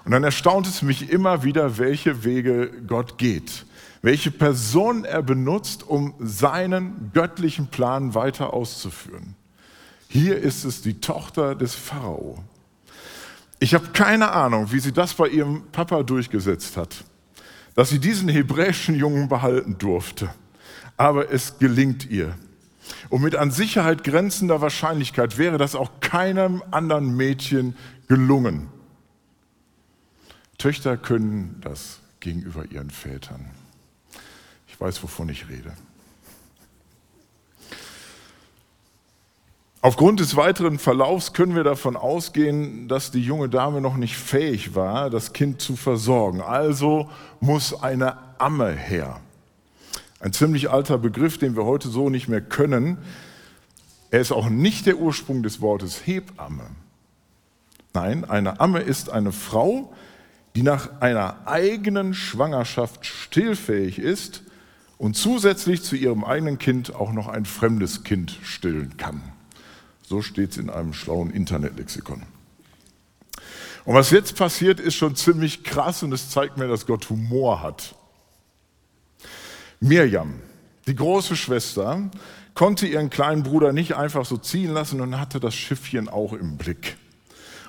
Und 0.06 0.12
dann 0.12 0.24
erstaunt 0.24 0.68
es 0.68 0.82
mich 0.82 1.10
immer 1.10 1.44
wieder, 1.44 1.78
welche 1.78 2.24
Wege 2.24 2.72
Gott 2.88 3.18
geht, 3.18 3.66
welche 4.02 4.32
Person 4.32 5.06
er 5.06 5.22
benutzt, 5.22 5.84
um 5.88 6.14
seinen 6.20 7.12
göttlichen 7.14 7.68
Plan 7.68 8.14
weiter 8.16 8.54
auszuführen. 8.54 9.36
Hier 10.10 10.38
ist 10.38 10.66
es 10.66 10.82
die 10.82 11.00
Tochter 11.00 11.56
des 11.56 11.76
Pharao. 11.76 12.44
Ich 13.60 13.74
habe 13.74 13.88
keine 13.94 14.32
Ahnung, 14.32 14.72
wie 14.72 14.80
sie 14.80 14.92
das 14.92 15.14
bei 15.14 15.28
ihrem 15.30 15.64
Papa 15.72 16.04
durchgesetzt 16.04 16.76
hat 16.76 17.06
dass 17.76 17.90
sie 17.90 18.00
diesen 18.00 18.30
hebräischen 18.30 18.96
Jungen 18.96 19.28
behalten 19.28 19.78
durfte. 19.78 20.30
Aber 20.98 21.32
es 21.32 21.58
gelingt 21.58 22.10
ihr. 22.10 22.36
Und 23.10 23.22
mit 23.22 23.36
an 23.36 23.52
Sicherheit 23.52 24.04
grenzender 24.04 24.62
Wahrscheinlichkeit 24.62 25.38
wäre 25.38 25.58
das 25.58 25.76
auch 25.76 26.00
keinem 26.00 26.64
anderen 26.72 27.16
Mädchen 27.16 27.76
gelungen. 28.08 28.70
Töchter 30.58 30.98
können 30.98 31.60
das 31.62 32.00
gegenüber 32.20 32.66
ihren 32.66 32.90
Vätern. 32.90 33.52
Ich 34.68 34.80
weiß, 34.80 35.04
wovon 35.04 35.30
ich 35.30 35.50
rede. 35.50 35.74
Aufgrund 39.82 40.22
des 40.22 40.38
weiteren 40.38 40.80
Verlaufs 40.80 41.34
können 41.34 41.56
wir 41.56 41.66
davon 41.66 41.98
ausgehen, 41.98 42.88
dass 42.88 43.12
die 43.12 43.22
junge 43.22 43.50
Dame 43.50 43.82
noch 43.82 43.98
nicht 43.98 44.16
fähig 44.16 44.76
war, 44.76 45.10
das 45.10 45.34
Kind 45.34 45.62
zu 45.62 45.76
versorgen. 45.76 46.40
Also 46.40 47.10
muss 47.42 47.74
eine 47.84 48.18
Amme 48.40 48.72
her. 48.72 49.20
Ein 50.24 50.32
ziemlich 50.32 50.70
alter 50.70 50.98
Begriff, 50.98 51.38
den 51.38 51.58
wir 51.58 51.66
heute 51.66 51.90
so 51.90 52.10
nicht 52.10 52.30
mehr 52.30 52.40
können. 52.40 52.98
Er 54.10 54.22
ist 54.22 54.32
auch 54.32 54.48
nicht 54.48 54.86
der 54.86 54.96
Ursprung 54.96 55.44
des 55.44 55.60
Wortes 55.60 56.08
Hebamme. 56.08 56.64
Nein, 57.94 58.24
eine 58.24 58.62
Amme 58.62 58.80
ist 58.80 59.10
eine 59.10 59.34
Frau, 59.34 59.94
die 60.56 60.64
nach 60.64 61.02
einer 61.02 61.46
eigenen 61.46 62.14
Schwangerschaft 62.14 63.06
stillfähig 63.06 64.00
ist 64.00 64.44
und 64.98 65.18
zusätzlich 65.18 65.84
zu 65.84 65.98
ihrem 65.98 66.24
eigenen 66.24 66.58
Kind 66.58 66.96
auch 66.96 67.12
noch 67.12 67.28
ein 67.28 67.44
fremdes 67.44 68.06
Kind 68.06 68.40
stillen 68.44 68.96
kann. 68.96 69.22
So 70.04 70.22
steht 70.22 70.52
es 70.52 70.58
in 70.58 70.70
einem 70.70 70.94
schlauen 70.94 71.32
Internetlexikon. 71.32 72.24
Und 73.84 73.94
was 73.94 74.10
jetzt 74.12 74.38
passiert, 74.38 74.80
ist 74.80 74.96
schon 74.96 75.18
ziemlich 75.18 75.66
krass 75.66 76.02
und 76.02 76.14
es 76.14 76.30
zeigt 76.30 76.58
mir, 76.58 76.70
dass 76.70 76.86
Gott 76.86 77.10
Humor 77.10 77.62
hat. 77.62 77.96
Mirjam, 79.84 80.36
die 80.88 80.96
große 80.96 81.36
Schwester, 81.36 82.10
konnte 82.56 82.88
ihren 82.88 83.10
kleinen 83.10 83.44
Bruder 83.44 83.74
nicht 83.74 83.96
einfach 83.96 84.26
so 84.26 84.38
ziehen 84.38 84.72
lassen 84.72 85.02
und 85.02 85.20
hatte 85.20 85.42
das 85.42 85.54
Schiffchen 85.54 86.08
auch 86.08 86.32
im 86.32 86.58
Blick. 86.58 86.96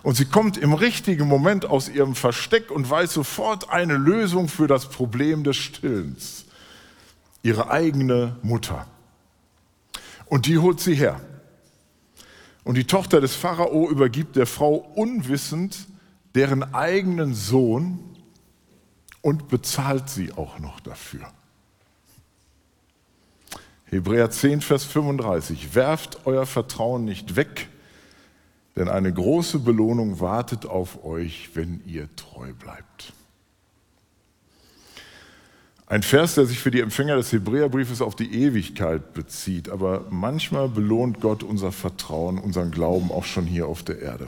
Und 0.05 0.17
sie 0.17 0.27
kommt 0.27 0.57
im 0.57 0.75
richtigen 0.75 1.27
Moment 1.27 1.65
aus 1.65 1.89
ihrem 1.89 2.15
Versteck 2.15 2.71
und 2.71 2.89
weiß 2.89 3.15
sofort 3.15 3.71
eine 3.71 3.97
Lösung 3.97 4.49
für 4.49 4.69
das 4.69 4.89
Problem 4.89 5.43
des 5.43 5.57
Stillens. 5.57 6.45
Ihre 7.43 7.71
eigene 7.71 8.37
Mutter. 8.43 8.87
Und 10.27 10.47
die 10.47 10.59
holt 10.59 10.79
sie 10.79 10.95
her. 10.95 11.21
Und 12.63 12.77
die 12.77 12.87
Tochter 12.87 13.21
des 13.21 13.35
Pharao 13.35 13.91
übergibt 13.91 14.37
der 14.37 14.47
Frau 14.47 14.75
unwissend 14.95 15.89
deren 16.37 16.75
eigenen 16.75 17.35
Sohn 17.35 17.99
und 19.21 19.49
bezahlt 19.49 20.09
sie 20.09 20.33
auch 20.33 20.59
noch 20.59 20.81
dafür. 20.81 21.27
Hebräer 23.95 24.29
10, 24.29 24.61
Vers 24.61 24.85
35. 24.85 25.77
Werft 25.77 26.27
euer 26.27 26.47
Vertrauen 26.47 27.05
nicht 27.05 27.37
weg, 27.37 27.69
denn 28.75 28.89
eine 28.89 29.13
große 29.13 29.61
Belohnung 29.61 30.19
wartet 30.19 30.67
auf 30.67 31.05
euch, 31.05 31.51
wenn 31.55 31.81
ihr 31.87 32.09
treu 32.17 32.53
bleibt. 32.53 33.13
Ein 35.87 36.03
Vers, 36.03 36.35
der 36.35 36.47
sich 36.47 36.59
für 36.59 36.73
die 36.73 36.81
Empfänger 36.81 37.15
des 37.15 37.31
Hebräerbriefes 37.31 38.03
auf 38.03 38.17
die 38.17 38.35
Ewigkeit 38.35 39.15
bezieht, 39.15 39.69
aber 39.69 40.07
manchmal 40.11 40.69
belohnt 40.69 41.21
Gott 41.21 41.45
unser 41.45 41.71
Vertrauen, 41.71 42.39
unseren 42.39 42.73
Glauben 42.73 43.13
auch 43.13 43.25
schon 43.25 43.47
hier 43.47 43.69
auf 43.69 43.85
der 43.85 44.01
Erde. 44.01 44.27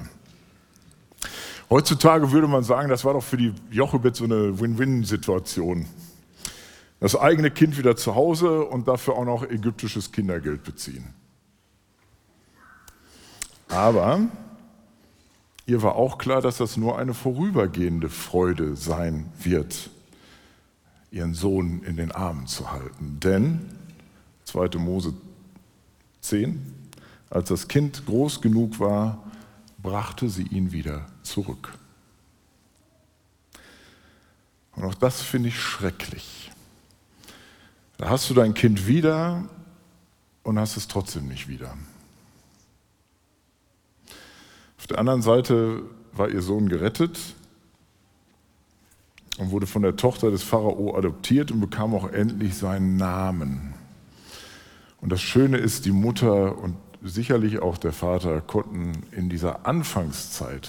Heutzutage 1.71 2.31
würde 2.31 2.47
man 2.47 2.63
sagen, 2.63 2.89
das 2.89 3.05
war 3.05 3.15
doch 3.15 3.25
für 3.25 3.37
die 3.37 3.53
Jochebed 3.73 4.15
so 4.15 4.25
eine 4.25 4.61
Win-Win-Situation. 4.61 5.87
Das 7.01 7.15
eigene 7.15 7.51
Kind 7.51 7.77
wieder 7.77 7.97
zu 7.97 8.15
Hause 8.15 8.65
und 8.65 8.89
dafür 8.89 9.15
auch 9.15 9.25
noch 9.25 9.43
ägyptisches 9.43 10.13
Kindergeld 10.13 10.65
beziehen. 10.65 11.15
Aber 13.69 14.21
ihr 15.67 15.83
war 15.83 15.97
auch 15.97 16.19
klar, 16.19 16.41
dass 16.41 16.57
das 16.57 16.77
nur 16.77 16.99
eine 16.99 17.13
vorübergehende 17.13 18.09
Freude 18.09 18.77
sein 18.77 19.31
wird 19.39 19.91
ihren 21.11 21.35
Sohn 21.35 21.83
in 21.83 21.97
den 21.97 22.13
Armen 22.13 22.47
zu 22.47 22.71
halten. 22.71 23.19
Denn, 23.21 23.61
2. 24.45 24.79
Mose 24.79 25.15
10, 26.21 26.91
als 27.31 27.49
das 27.49 27.69
Kind 27.69 28.07
groß 28.07 28.41
genug 28.41 28.79
war, 28.79 29.23
brachte 29.83 30.29
sie 30.29 30.45
ihn 30.45 30.73
wieder 30.73 31.07
zurück. 31.23 31.73
Und 34.75 34.85
auch 34.85 34.95
das 34.95 35.23
finde 35.23 35.49
ich 35.49 35.59
schrecklich. 35.59 36.51
Da 37.99 38.11
hast 38.11 38.29
du 38.29 38.35
dein 38.35 38.55
Kind 38.55 38.87
wieder 38.87 39.49
und 40.43 40.59
hast 40.59 40.77
es 40.77 40.89
trotzdem 40.89 41.29
nicht 41.29 41.49
wieder. 41.49 41.77
Auf 44.79 44.87
der 44.87 44.99
anderen 44.99 45.23
Seite 45.23 45.83
war 46.13 46.29
ihr 46.29 46.43
Sohn 46.43 46.69
gerettet, 46.69 47.19
und 49.39 49.51
wurde 49.51 49.67
von 49.67 49.83
der 49.83 49.97
Tochter 49.97 50.31
des 50.31 50.43
Pharao 50.43 50.97
adoptiert 50.97 51.51
und 51.51 51.61
bekam 51.61 51.95
auch 51.95 52.11
endlich 52.11 52.57
seinen 52.57 52.97
Namen. 52.97 53.75
Und 55.01 55.11
das 55.13 55.21
Schöne 55.21 55.59
ist, 55.59 55.85
die 55.85 55.93
Mutter 55.93 56.59
und 56.59 56.77
sicherlich 57.03 57.61
auch 57.61 57.79
der 57.79 57.93
Vater 57.93 58.41
konnten 58.41 58.93
in 59.13 59.29
dieser 59.29 59.67
Anfangszeit 59.67 60.69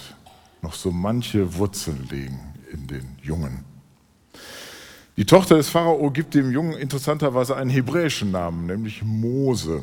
noch 0.62 0.74
so 0.74 0.92
manche 0.92 1.56
Wurzeln 1.56 2.08
legen 2.10 2.40
in 2.72 2.88
den 2.88 3.18
Jungen. 3.22 3.64
Die 5.18 5.26
Tochter 5.26 5.58
des 5.58 5.70
Pharao 5.70 6.12
gibt 6.12 6.36
dem 6.36 6.52
Jungen 6.52 6.74
interessanterweise 6.74 7.58
einen 7.58 7.72
hebräischen 7.72 8.30
Namen, 8.30 8.68
nämlich 8.68 9.02
Mose. 9.04 9.82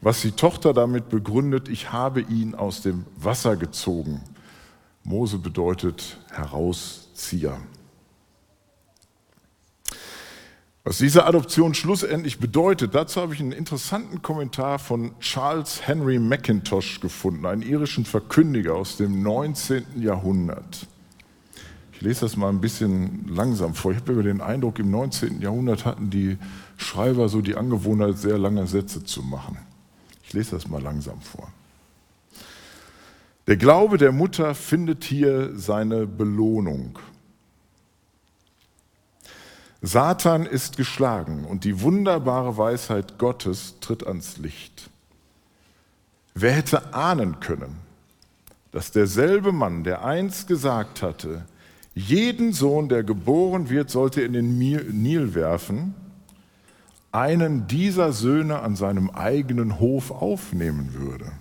was 0.00 0.22
die 0.22 0.32
Tochter 0.32 0.72
damit 0.72 1.10
begründet, 1.10 1.68
ich 1.68 1.92
habe 1.92 2.22
ihn 2.22 2.56
aus 2.56 2.80
dem 2.82 3.04
Wasser 3.16 3.56
gezogen. 3.56 4.20
Mose 5.04 5.38
bedeutet 5.38 6.18
Herauszieher. 6.30 7.58
Was 10.82 10.98
diese 10.98 11.26
Adoption 11.26 11.74
schlussendlich 11.74 12.40
bedeutet, 12.40 12.94
dazu 12.94 13.20
habe 13.20 13.34
ich 13.34 13.40
einen 13.40 13.52
interessanten 13.52 14.22
Kommentar 14.22 14.78
von 14.78 15.12
Charles 15.20 15.86
Henry 15.86 16.18
Mackintosh 16.18 17.00
gefunden, 17.00 17.46
einen 17.46 17.62
irischen 17.62 18.06
Verkündiger 18.06 18.74
aus 18.74 18.96
dem 18.96 19.22
19. 19.22 20.02
Jahrhundert. 20.02 20.88
Ich 22.00 22.06
lese 22.06 22.20
das 22.22 22.34
mal 22.34 22.48
ein 22.48 22.62
bisschen 22.62 23.28
langsam 23.28 23.74
vor. 23.74 23.92
Ich 23.92 23.98
habe 23.98 24.12
über 24.12 24.22
den 24.22 24.40
Eindruck, 24.40 24.78
im 24.78 24.90
19. 24.90 25.42
Jahrhundert 25.42 25.84
hatten 25.84 26.08
die 26.08 26.38
Schreiber 26.78 27.28
so 27.28 27.42
die 27.42 27.56
Angewohnheit, 27.56 28.16
sehr 28.16 28.38
lange 28.38 28.66
Sätze 28.66 29.04
zu 29.04 29.22
machen. 29.22 29.58
Ich 30.22 30.32
lese 30.32 30.52
das 30.52 30.66
mal 30.66 30.80
langsam 30.80 31.20
vor. 31.20 31.52
Der 33.48 33.58
Glaube 33.58 33.98
der 33.98 34.12
Mutter 34.12 34.54
findet 34.54 35.04
hier 35.04 35.50
seine 35.58 36.06
Belohnung. 36.06 36.98
Satan 39.82 40.46
ist 40.46 40.78
geschlagen 40.78 41.44
und 41.44 41.64
die 41.64 41.82
wunderbare 41.82 42.56
Weisheit 42.56 43.18
Gottes 43.18 43.74
tritt 43.82 44.06
ans 44.06 44.38
Licht. 44.38 44.88
Wer 46.32 46.52
hätte 46.52 46.94
ahnen 46.94 47.40
können, 47.40 47.76
dass 48.72 48.90
derselbe 48.90 49.52
Mann, 49.52 49.84
der 49.84 50.02
einst 50.02 50.48
gesagt 50.48 51.02
hatte, 51.02 51.44
jeden 51.94 52.52
Sohn, 52.52 52.88
der 52.88 53.02
geboren 53.02 53.68
wird, 53.68 53.90
sollte 53.90 54.22
in 54.22 54.32
den 54.32 54.58
Nil 54.58 55.34
werfen, 55.34 55.94
einen 57.12 57.66
dieser 57.66 58.12
Söhne 58.12 58.60
an 58.60 58.76
seinem 58.76 59.10
eigenen 59.10 59.80
Hof 59.80 60.10
aufnehmen 60.10 60.94
würde. 60.94 61.32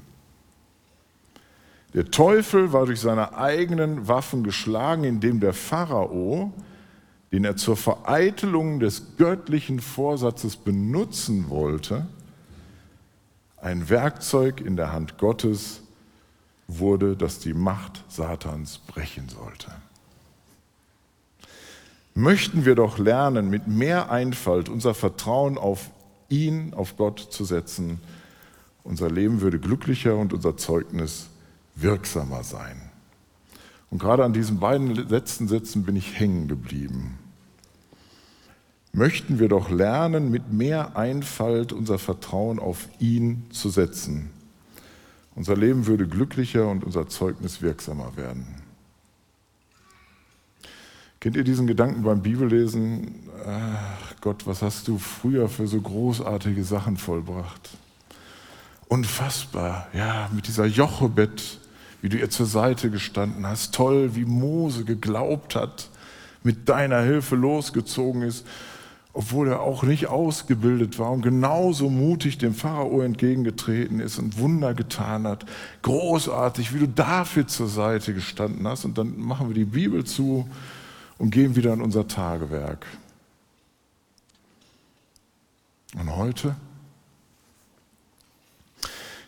Der 1.93 2.09
Teufel 2.11 2.73
war 2.73 2.85
durch 2.85 2.99
seine 2.99 3.35
eigenen 3.35 4.07
Waffen 4.07 4.43
geschlagen, 4.43 5.03
indem 5.03 5.39
der 5.39 5.53
Pharao 5.53 6.53
den 7.31 7.45
er 7.45 7.55
zur 7.55 7.77
Vereitelung 7.77 8.79
des 8.79 9.17
göttlichen 9.17 9.79
Vorsatzes 9.79 10.55
benutzen 10.55 11.49
wollte, 11.49 12.07
ein 13.57 13.89
Werkzeug 13.89 14.61
in 14.61 14.75
der 14.75 14.91
Hand 14.91 15.17
Gottes 15.17 15.81
wurde, 16.67 17.15
das 17.15 17.39
die 17.39 17.53
Macht 17.53 18.03
Satans 18.07 18.79
brechen 18.79 19.27
sollte. 19.29 19.71
Möchten 22.13 22.65
wir 22.65 22.75
doch 22.75 22.97
lernen, 22.97 23.49
mit 23.49 23.67
mehr 23.67 24.11
Einfalt 24.11 24.69
unser 24.69 24.93
Vertrauen 24.93 25.57
auf 25.57 25.89
ihn, 26.29 26.73
auf 26.73 26.97
Gott 26.97 27.19
zu 27.19 27.45
setzen, 27.45 27.99
unser 28.83 29.09
Leben 29.09 29.41
würde 29.41 29.59
glücklicher 29.59 30.15
und 30.17 30.33
unser 30.33 30.57
Zeugnis 30.57 31.29
wirksamer 31.75 32.43
sein. 32.43 32.89
Und 33.89 33.99
gerade 33.99 34.23
an 34.23 34.33
diesen 34.33 34.59
beiden 34.59 34.93
letzten 34.93 35.47
Sätzen 35.47 35.83
bin 35.83 35.95
ich 35.95 36.19
hängen 36.19 36.47
geblieben. 36.47 37.17
Möchten 38.91 39.39
wir 39.39 39.49
doch 39.49 39.69
lernen, 39.69 40.31
mit 40.31 40.51
mehr 40.51 40.97
Einfalt 40.97 41.73
unser 41.73 41.99
Vertrauen 41.99 42.59
auf 42.59 42.87
ihn 42.99 43.45
zu 43.51 43.69
setzen. 43.69 44.31
Unser 45.35 45.55
Leben 45.55 45.85
würde 45.85 46.07
glücklicher 46.07 46.67
und 46.67 46.83
unser 46.83 47.07
Zeugnis 47.07 47.61
wirksamer 47.61 48.17
werden. 48.17 48.58
Kennt 51.19 51.35
ihr 51.35 51.43
diesen 51.43 51.67
Gedanken 51.67 52.03
beim 52.03 52.21
Bibellesen? 52.21 53.13
Ach 53.45 54.15
Gott, 54.21 54.47
was 54.47 54.61
hast 54.61 54.87
du 54.87 54.97
früher 54.97 55.49
für 55.49 55.67
so 55.67 55.81
großartige 55.81 56.63
Sachen 56.63 56.95
vollbracht? 56.95 57.71
Unfassbar, 58.87 59.87
ja, 59.93 60.29
mit 60.33 60.47
dieser 60.47 60.65
Jochebed, 60.65 61.59
wie 62.01 62.07
du 62.07 62.17
ihr 62.17 62.29
zur 62.29 62.45
Seite 62.45 62.89
gestanden 62.89 63.45
hast. 63.45 63.75
Toll, 63.75 64.15
wie 64.15 64.23
Mose 64.23 64.85
geglaubt 64.85 65.55
hat, 65.55 65.89
mit 66.41 66.69
deiner 66.69 67.01
Hilfe 67.01 67.35
losgezogen 67.35 68.21
ist, 68.21 68.47
obwohl 69.11 69.49
er 69.49 69.59
auch 69.59 69.83
nicht 69.83 70.07
ausgebildet 70.07 70.99
war 70.99 71.11
und 71.11 71.21
genauso 71.21 71.89
mutig 71.89 72.37
dem 72.37 72.53
Pharao 72.53 73.01
entgegengetreten 73.01 73.99
ist 73.99 74.19
und 74.19 74.37
Wunder 74.37 74.73
getan 74.73 75.27
hat. 75.27 75.45
Großartig, 75.81 76.73
wie 76.73 76.79
du 76.79 76.87
dafür 76.87 77.45
zur 77.45 77.67
Seite 77.67 78.13
gestanden 78.13 78.65
hast. 78.65 78.85
Und 78.85 78.97
dann 78.97 79.19
machen 79.19 79.49
wir 79.49 79.55
die 79.55 79.65
Bibel 79.65 80.05
zu 80.05 80.47
und 81.19 81.29
gehen 81.29 81.55
wieder 81.55 81.73
in 81.73 81.81
unser 81.81 82.07
Tagewerk. 82.07 82.85
Und 85.93 86.15
heute? 86.15 86.55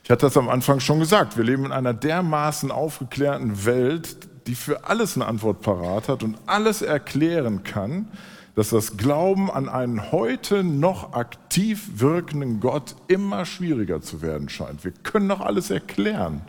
Ich 0.04 0.10
hatte 0.10 0.25
das 0.25 0.38
am 0.38 0.49
Anfang 0.49 0.80
schon 0.80 0.99
gesagt, 0.99 1.38
wir 1.38 1.43
leben 1.43 1.65
in 1.65 1.71
einer 1.71 1.93
dermaßen 1.93 2.71
aufgeklärten 2.71 3.65
Welt, 3.65 4.17
die 4.47 4.56
für 4.56 4.86
alles 4.86 5.15
eine 5.15 5.27
Antwort 5.27 5.62
parat 5.62 6.10
hat 6.10 6.23
und 6.23 6.38
alles 6.47 6.82
erklären 6.82 7.63
kann, 7.63 8.08
dass 8.56 8.69
das 8.69 8.97
Glauben 8.97 9.49
an 9.49 9.69
einen 9.69 10.12
heute 10.12 10.63
noch 10.63 11.13
aktiv 11.13 11.99
wirkenden 11.99 12.60
Gott 12.60 12.95
immer 13.08 13.45
schwieriger 13.45 14.01
zu 14.01 14.21
werden 14.21 14.49
scheint. 14.49 14.84
Wir 14.84 14.91
können 14.91 15.30
doch 15.30 15.39
alles 15.39 15.69
erklären 15.69 16.41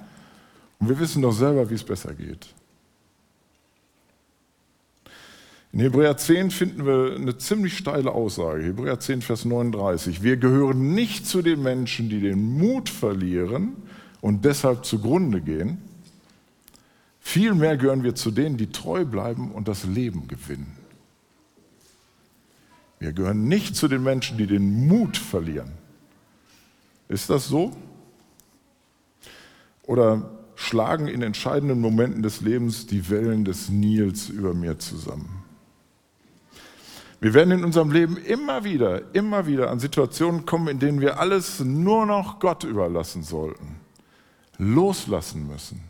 und 0.79 0.89
wir 0.89 0.99
wissen 0.99 1.23
doch 1.23 1.33
selber, 1.33 1.71
wie 1.71 1.75
es 1.75 1.85
besser 1.85 2.15
geht. 2.15 2.49
In 5.73 5.81
Hebräer 5.81 6.19
10 6.19 6.51
finden 6.51 6.85
wir 6.85 7.17
eine 7.17 7.39
ziemlich 7.39 7.79
steile 7.79 8.13
Aussage. 8.13 8.63
Hebräer 8.63 9.01
10, 9.01 9.23
Vers 9.23 9.47
39. 9.47 10.23
Wir 10.23 10.37
gehören 10.37 10.95
nicht 10.95 11.27
zu 11.27 11.41
den 11.41 11.63
Menschen, 11.63 12.11
die 12.11 12.21
den 12.21 12.59
Mut 12.59 12.91
verlieren 12.91 13.73
und 14.21 14.45
deshalb 14.45 14.85
zugrunde 14.85 15.41
gehen. 15.41 15.79
Vielmehr 17.21 17.79
gehören 17.79 18.05
wir 18.05 18.15
zu 18.15 18.31
denen, 18.31 18.59
die 18.59 18.71
treu 18.71 19.07
bleiben 19.07 19.51
und 19.51 19.67
das 19.67 19.85
Leben 19.85 20.29
gewinnen. 20.29 20.77
Wir 22.99 23.15
gehören 23.15 23.49
nicht 23.49 23.75
zu 23.75 23.89
den 23.89 24.03
Menschen, 24.03 24.37
die 24.37 24.47
den 24.47 24.87
Mut 24.87 25.17
verlieren. 25.17 25.73
Ist 27.09 27.31
das 27.31 27.49
so? 27.49 27.73
Oder 29.85 30.31
schlagen 30.55 31.09
in 31.09 31.23
entscheidenden 31.23 31.81
Momenten 31.81 32.23
des 32.23 32.43
Lebens 32.43 32.87
die 32.87 33.09
Wellen 33.09 33.47
des 33.47 33.71
Nils 33.71 34.29
über 34.29 34.53
mir 34.53 34.79
zusammen? 34.79 35.43
Wir 37.23 37.35
werden 37.35 37.53
in 37.53 37.65
unserem 37.65 37.93
Leben 37.93 38.17
immer 38.17 38.65
wieder, 38.65 39.15
immer 39.15 39.47
wieder 39.47 39.71
an 39.71 39.79
Situationen 39.79 40.45
kommen, 40.45 40.67
in 40.67 40.81
denen 40.81 41.01
wir 41.01 41.21
alles 41.21 41.61
nur 41.61 42.05
noch 42.05 42.41
Gott 42.41 42.65
überlassen 42.65 43.23
sollten, 43.23 43.77
loslassen 44.59 45.47
müssen. 45.47 45.81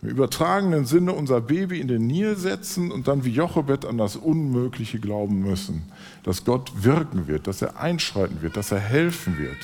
Im 0.00 0.10
übertragenen 0.10 0.84
Sinne 0.84 1.12
unser 1.12 1.40
Baby 1.40 1.80
in 1.80 1.88
den 1.88 2.06
Nil 2.06 2.36
setzen 2.36 2.92
und 2.92 3.08
dann 3.08 3.24
wie 3.24 3.30
Jochebed 3.30 3.84
an 3.84 3.98
das 3.98 4.14
Unmögliche 4.14 5.00
glauben 5.00 5.40
müssen, 5.40 5.90
dass 6.22 6.44
Gott 6.44 6.84
wirken 6.84 7.26
wird, 7.26 7.48
dass 7.48 7.60
er 7.60 7.80
einschreiten 7.80 8.40
wird, 8.40 8.56
dass 8.56 8.70
er 8.70 8.78
helfen 8.78 9.36
wird. 9.38 9.58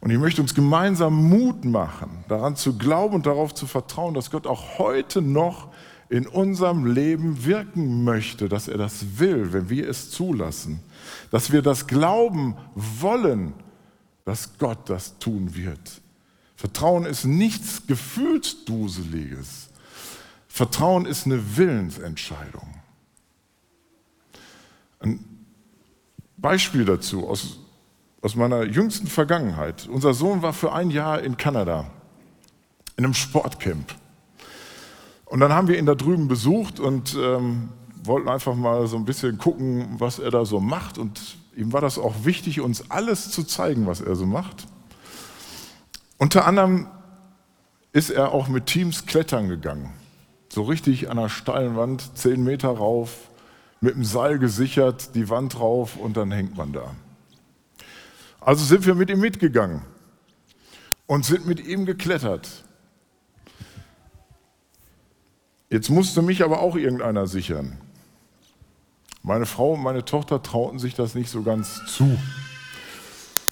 Und 0.00 0.10
ich 0.10 0.18
möchte 0.18 0.40
uns 0.40 0.54
gemeinsam 0.54 1.28
Mut 1.28 1.66
machen, 1.66 2.24
daran 2.26 2.56
zu 2.56 2.78
glauben 2.78 3.16
und 3.16 3.26
darauf 3.26 3.52
zu 3.52 3.66
vertrauen, 3.66 4.14
dass 4.14 4.30
Gott 4.30 4.46
auch 4.46 4.78
heute 4.78 5.20
noch 5.20 5.68
in 6.12 6.26
unserem 6.26 6.84
Leben 6.84 7.46
wirken 7.46 8.04
möchte, 8.04 8.50
dass 8.50 8.68
er 8.68 8.76
das 8.76 9.18
will, 9.18 9.54
wenn 9.54 9.70
wir 9.70 9.88
es 9.88 10.10
zulassen, 10.10 10.80
dass 11.30 11.52
wir 11.52 11.62
das 11.62 11.86
glauben 11.86 12.54
wollen, 12.74 13.54
dass 14.26 14.58
Gott 14.58 14.90
das 14.90 15.18
tun 15.18 15.54
wird. 15.54 16.02
Vertrauen 16.54 17.06
ist 17.06 17.24
nichts 17.24 17.86
Gefühlsduseliges. 17.86 19.70
Vertrauen 20.48 21.06
ist 21.06 21.24
eine 21.24 21.56
Willensentscheidung. 21.56 22.74
Ein 25.00 25.24
Beispiel 26.36 26.84
dazu 26.84 27.26
aus, 27.26 27.58
aus 28.20 28.36
meiner 28.36 28.64
jüngsten 28.64 29.06
Vergangenheit. 29.06 29.88
Unser 29.88 30.12
Sohn 30.12 30.42
war 30.42 30.52
für 30.52 30.74
ein 30.74 30.90
Jahr 30.90 31.22
in 31.22 31.38
Kanada 31.38 31.90
in 32.98 33.06
einem 33.06 33.14
Sportcamp. 33.14 33.94
Und 35.32 35.40
dann 35.40 35.54
haben 35.54 35.66
wir 35.66 35.78
ihn 35.78 35.86
da 35.86 35.94
drüben 35.94 36.28
besucht 36.28 36.78
und 36.78 37.16
ähm, 37.18 37.70
wollten 38.04 38.28
einfach 38.28 38.54
mal 38.54 38.86
so 38.86 38.98
ein 38.98 39.06
bisschen 39.06 39.38
gucken, 39.38 39.94
was 39.98 40.18
er 40.18 40.30
da 40.30 40.44
so 40.44 40.60
macht. 40.60 40.98
Und 40.98 41.38
ihm 41.56 41.72
war 41.72 41.80
das 41.80 41.96
auch 41.96 42.26
wichtig, 42.26 42.60
uns 42.60 42.90
alles 42.90 43.30
zu 43.30 43.42
zeigen, 43.42 43.86
was 43.86 44.02
er 44.02 44.14
so 44.14 44.26
macht. 44.26 44.66
Unter 46.18 46.46
anderem 46.46 46.86
ist 47.94 48.10
er 48.10 48.32
auch 48.32 48.48
mit 48.48 48.66
Teams 48.66 49.06
klettern 49.06 49.48
gegangen. 49.48 49.94
So 50.50 50.64
richtig 50.64 51.10
an 51.10 51.18
einer 51.18 51.30
steilen 51.30 51.76
Wand, 51.76 52.10
zehn 52.14 52.44
Meter 52.44 52.68
rauf, 52.68 53.30
mit 53.80 53.94
dem 53.94 54.04
Seil 54.04 54.38
gesichert, 54.38 55.14
die 55.14 55.30
Wand 55.30 55.58
rauf 55.58 55.96
und 55.96 56.18
dann 56.18 56.30
hängt 56.30 56.58
man 56.58 56.74
da. 56.74 56.94
Also 58.38 58.66
sind 58.66 58.84
wir 58.84 58.94
mit 58.94 59.08
ihm 59.08 59.20
mitgegangen 59.20 59.80
und 61.06 61.24
sind 61.24 61.46
mit 61.46 61.66
ihm 61.66 61.86
geklettert. 61.86 62.64
Jetzt 65.72 65.88
musste 65.88 66.20
mich 66.20 66.44
aber 66.44 66.60
auch 66.60 66.76
irgendeiner 66.76 67.26
sichern. 67.26 67.78
Meine 69.22 69.46
Frau 69.46 69.72
und 69.72 69.82
meine 69.82 70.04
Tochter 70.04 70.42
trauten 70.42 70.78
sich 70.78 70.94
das 70.94 71.14
nicht 71.14 71.30
so 71.30 71.42
ganz 71.42 71.80
zu. 71.86 72.18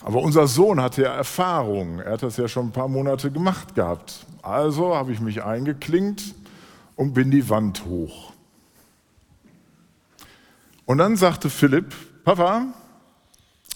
Aber 0.03 0.21
unser 0.21 0.47
Sohn 0.47 0.83
hatte 0.83 1.05
ja 1.05 1.15
Erfahrung. 1.15 1.99
Er 1.99 2.13
hat 2.13 2.23
das 2.23 2.37
ja 2.37 2.47
schon 2.47 2.67
ein 2.67 2.73
paar 2.73 2.89
Monate 2.89 3.31
gemacht 3.31 3.75
gehabt. 3.75 4.27
Also 4.43 4.95
habe 4.95 5.13
ich 5.13 5.21
mich 5.21 5.43
eingeklinkt 5.43 6.35
und 6.95 7.15
bin 7.15 7.31
die 7.31 7.49
Wand 7.49 7.87
hoch. 7.87 8.35
Und 10.85 10.99
dann 10.99 11.17
sagte 11.17 11.49
Philipp, 11.49 11.95
Papa, 12.23 12.67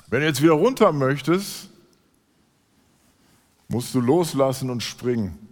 wenn 0.09 0.21
du 0.21 0.27
jetzt 0.27 0.43
wieder 0.43 0.53
runter 0.53 0.93
möchtest, 0.93 1.71
musst 3.69 3.95
du 3.95 4.01
loslassen 4.01 4.69
und 4.69 4.83
springen. 4.83 5.44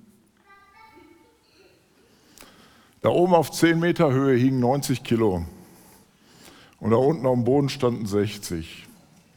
Da 3.02 3.08
oben 3.10 3.34
auf 3.34 3.50
10 3.50 3.80
Meter 3.80 4.12
Höhe 4.12 4.36
hingen 4.36 4.60
90 4.60 5.02
Kilo 5.02 5.44
und 6.78 6.90
da 6.90 6.96
unten 6.96 7.24
dem 7.24 7.44
Boden 7.44 7.68
standen 7.68 8.06
60. 8.06 8.86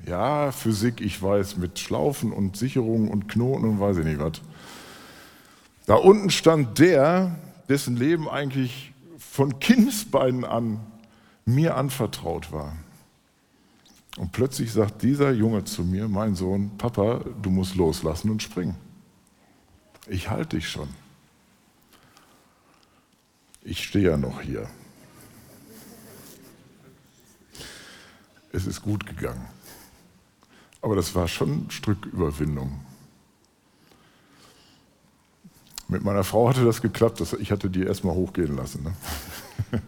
Ja, 0.05 0.51
Physik, 0.51 1.01
ich 1.01 1.21
weiß, 1.21 1.57
mit 1.57 1.79
Schlaufen 1.79 2.31
und 2.31 2.57
Sicherungen 2.57 3.09
und 3.09 3.27
Knoten 3.27 3.65
und 3.65 3.79
weiß 3.79 3.97
ich 3.97 4.05
nicht 4.05 4.19
was. 4.19 4.41
Da 5.87 5.95
unten 5.95 6.29
stand 6.29 6.77
der, 6.77 7.39
dessen 7.67 7.95
Leben 7.95 8.29
eigentlich 8.29 8.93
von 9.17 9.59
Kindesbeinen 9.59 10.45
an 10.45 10.79
mir 11.45 11.75
anvertraut 11.75 12.51
war. 12.51 12.75
Und 14.17 14.31
plötzlich 14.31 14.71
sagt 14.71 15.01
dieser 15.01 15.31
Junge 15.31 15.63
zu 15.63 15.83
mir, 15.83 16.07
mein 16.07 16.35
Sohn, 16.35 16.71
Papa, 16.77 17.21
du 17.41 17.49
musst 17.49 17.75
loslassen 17.75 18.29
und 18.29 18.43
springen. 18.43 18.75
Ich 20.07 20.29
halte 20.29 20.57
dich 20.57 20.69
schon. 20.69 20.87
Ich 23.65 23.83
stehe 23.83 24.11
ja 24.11 24.17
noch 24.17 24.41
hier. 24.41 24.69
Es 28.53 28.67
ist 28.67 28.83
gut 28.83 29.07
gegangen. 29.07 29.47
Aber 30.83 30.95
das 30.95 31.15
war 31.15 31.27
schon 31.27 31.65
ein 31.65 31.71
Stück 31.71 32.05
Überwindung. 32.05 32.79
Mit 35.87 36.03
meiner 36.03 36.23
Frau 36.23 36.47
hatte 36.47 36.63
das 36.63 36.79
geklappt. 36.83 37.21
Ich 37.39 37.51
hatte 37.51 37.71
die 37.71 37.81
erstmal 37.81 38.13
hochgehen 38.13 38.55
lassen. 38.55 38.83
Ne? 38.83 38.93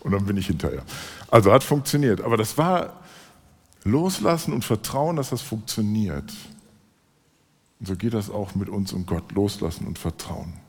Und 0.00 0.12
dann 0.12 0.24
bin 0.24 0.38
ich 0.38 0.46
hinterher. 0.46 0.82
Also 1.30 1.52
hat 1.52 1.62
funktioniert. 1.62 2.22
Aber 2.22 2.38
das 2.38 2.56
war 2.56 3.02
loslassen 3.84 4.54
und 4.54 4.64
vertrauen, 4.64 5.16
dass 5.16 5.28
das 5.30 5.42
funktioniert. 5.42 6.32
Und 7.80 7.86
so 7.86 7.96
geht 7.96 8.14
das 8.14 8.30
auch 8.30 8.54
mit 8.54 8.70
uns 8.70 8.94
und 8.94 9.06
Gott. 9.06 9.32
Loslassen 9.32 9.86
und 9.86 9.98
vertrauen. 9.98 10.63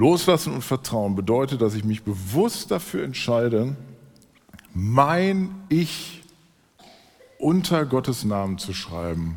Loslassen 0.00 0.54
und 0.54 0.62
Vertrauen 0.62 1.14
bedeutet, 1.14 1.60
dass 1.60 1.74
ich 1.74 1.84
mich 1.84 2.04
bewusst 2.04 2.70
dafür 2.70 3.04
entscheide, 3.04 3.76
mein 4.72 5.54
Ich 5.68 6.22
unter 7.38 7.84
Gottes 7.84 8.24
Namen 8.24 8.56
zu 8.56 8.72
schreiben 8.72 9.36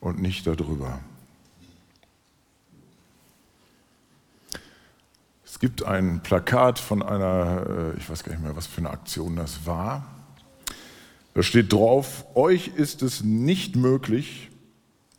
und 0.00 0.18
nicht 0.18 0.46
darüber. 0.46 1.00
Es 5.44 5.58
gibt 5.58 5.84
ein 5.84 6.22
Plakat 6.22 6.78
von 6.78 7.02
einer, 7.02 7.92
äh, 7.94 7.98
ich 7.98 8.08
weiß 8.08 8.24
gar 8.24 8.32
nicht 8.32 8.42
mehr, 8.42 8.56
was 8.56 8.66
für 8.66 8.78
eine 8.78 8.90
Aktion 8.90 9.36
das 9.36 9.66
war. 9.66 10.06
Da 11.34 11.42
steht 11.42 11.70
drauf, 11.70 12.24
euch 12.34 12.68
ist 12.68 13.02
es 13.02 13.22
nicht 13.22 13.76
möglich, 13.76 14.48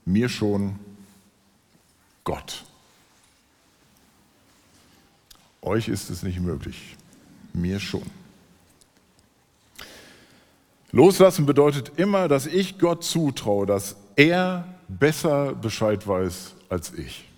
mir 0.03 0.29
schon 0.29 0.79
Gott. 2.23 2.65
Euch 5.63 5.87
ist 5.87 6.09
es 6.09 6.23
nicht 6.23 6.41
möglich, 6.41 6.97
mir 7.53 7.79
schon. 7.79 8.03
Loslassen 10.91 11.45
bedeutet 11.45 11.93
immer, 11.95 12.27
dass 12.27 12.45
ich 12.45 12.77
Gott 12.77 13.03
zutraue, 13.03 13.65
dass 13.65 13.95
er 14.17 14.67
besser 14.89 15.53
Bescheid 15.53 16.05
weiß 16.05 16.53
als 16.69 16.93
ich. 16.93 17.29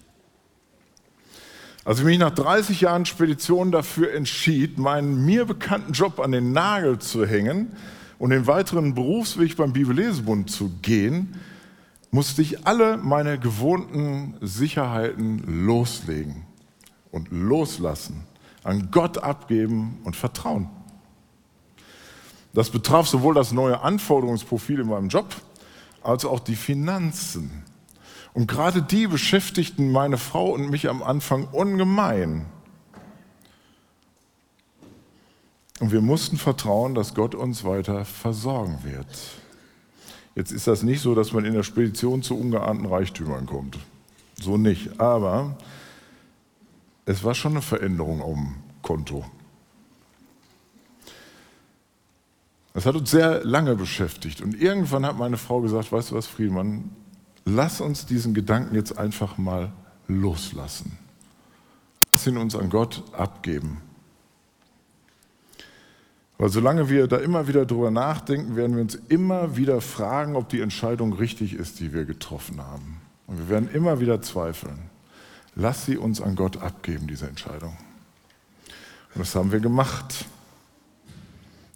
Als 1.85 1.99
ich 1.99 2.05
mich 2.05 2.17
nach 2.17 2.33
30 2.33 2.81
Jahren 2.81 3.05
Spedition 3.05 3.71
dafür 3.71 4.11
entschied, 4.11 4.79
meinen 4.79 5.23
mir 5.23 5.45
bekannten 5.45 5.93
Job 5.93 6.19
an 6.19 6.31
den 6.31 6.51
Nagel 6.51 6.97
zu 6.97 7.27
hängen 7.27 7.73
und 8.17 8.31
den 8.31 8.47
weiteren 8.47 8.95
Berufsweg 8.95 9.55
beim 9.55 9.71
Bibellesebund 9.71 10.49
zu 10.49 10.71
gehen, 10.81 11.39
musste 12.09 12.41
ich 12.41 12.65
alle 12.65 12.97
meine 12.97 13.38
gewohnten 13.38 14.35
Sicherheiten 14.41 15.65
loslegen 15.65 16.44
und 17.15 17.32
loslassen, 17.32 18.25
an 18.63 18.91
Gott 18.91 19.19
abgeben 19.19 19.99
und 20.04 20.17
vertrauen. 20.17 20.69
Das 22.54 22.69
betraf 22.69 23.08
sowohl 23.08 23.34
das 23.34 23.54
neue 23.54 23.82
Anforderungsprofil 23.82 24.82
in 24.82 24.88
meinem 24.88 25.08
Job 25.08 25.34
als 26.04 26.25
auch 26.25 26.41
die 26.41 26.58
Finanzen. 26.58 27.63
Und 28.34 28.47
gerade 28.47 28.82
die 28.82 29.08
beschäftigten 29.08 29.93
meine 29.93 30.17
Frau 30.17 30.51
und 30.51 30.69
mich 30.69 30.89
am 30.89 31.01
Anfang 31.01 31.45
ungemein. 31.45 32.45
Und 35.80 35.93
wir 35.93 36.01
mussten 36.01 36.38
vertrauen, 36.38 36.95
dass 36.95 37.15
Gott 37.15 37.34
uns 37.34 37.63
weiter 37.63 38.04
versorgen 38.04 38.80
wird. 38.84 39.08
Jetzt 40.36 40.51
ist 40.51 40.67
das 40.67 40.84
nicht 40.84 40.99
so, 40.99 41.15
dass 41.15 41.32
man 41.32 41.45
in 41.45 41.54
der 41.54 41.63
Spedition 41.63 42.23
zu 42.23 42.38
ungeahnten 42.38 42.86
Reichtümern 42.86 43.45
kommt. 43.45 43.78
So 44.38 44.58
nicht. 44.58 44.99
Aber 44.99 45.58
es 47.05 47.23
war 47.23 47.35
schon 47.35 47.53
eine 47.53 47.61
Veränderung 47.61 48.19
dem 48.19 48.55
Konto. 48.81 49.25
Das 52.73 52.85
hat 52.85 52.95
uns 52.95 53.09
sehr 53.09 53.43
lange 53.45 53.75
beschäftigt. 53.75 54.41
Und 54.41 54.59
irgendwann 54.59 55.05
hat 55.05 55.17
meine 55.17 55.37
Frau 55.37 55.61
gesagt, 55.61 55.91
weißt 55.91 56.11
du 56.11 56.15
was, 56.15 56.27
Friedmann, 56.27 56.91
lass 57.45 57.79
uns 57.79 58.05
diesen 58.05 58.33
Gedanken 58.33 58.75
jetzt 58.75 58.97
einfach 58.97 59.37
mal 59.37 59.71
loslassen. 60.07 60.97
Lass 62.11 62.27
ihn 62.27 62.37
uns 62.37 62.55
an 62.55 62.69
Gott 62.69 63.03
abgeben. 63.13 63.81
Weil 66.37 66.49
solange 66.49 66.89
wir 66.89 67.07
da 67.07 67.17
immer 67.17 67.47
wieder 67.47 67.65
drüber 67.65 67.91
nachdenken, 67.91 68.57
werden 68.57 68.75
wir 68.75 68.81
uns 68.81 68.95
immer 68.95 69.55
wieder 69.55 69.79
fragen, 69.79 70.35
ob 70.35 70.49
die 70.49 70.59
Entscheidung 70.59 71.13
richtig 71.13 71.53
ist, 71.53 71.79
die 71.79 71.93
wir 71.93 72.03
getroffen 72.03 72.61
haben. 72.61 72.99
Und 73.27 73.37
wir 73.37 73.49
werden 73.49 73.69
immer 73.71 74.01
wieder 74.01 74.21
zweifeln. 74.21 74.89
Lass 75.55 75.85
sie 75.85 75.97
uns 75.97 76.21
an 76.21 76.35
Gott 76.35 76.57
abgeben, 76.57 77.07
diese 77.07 77.27
Entscheidung. 77.27 77.77
Und 79.13 79.19
das 79.19 79.33
haben 79.35 79.51
wir 79.53 79.61
gemacht. 79.61 80.25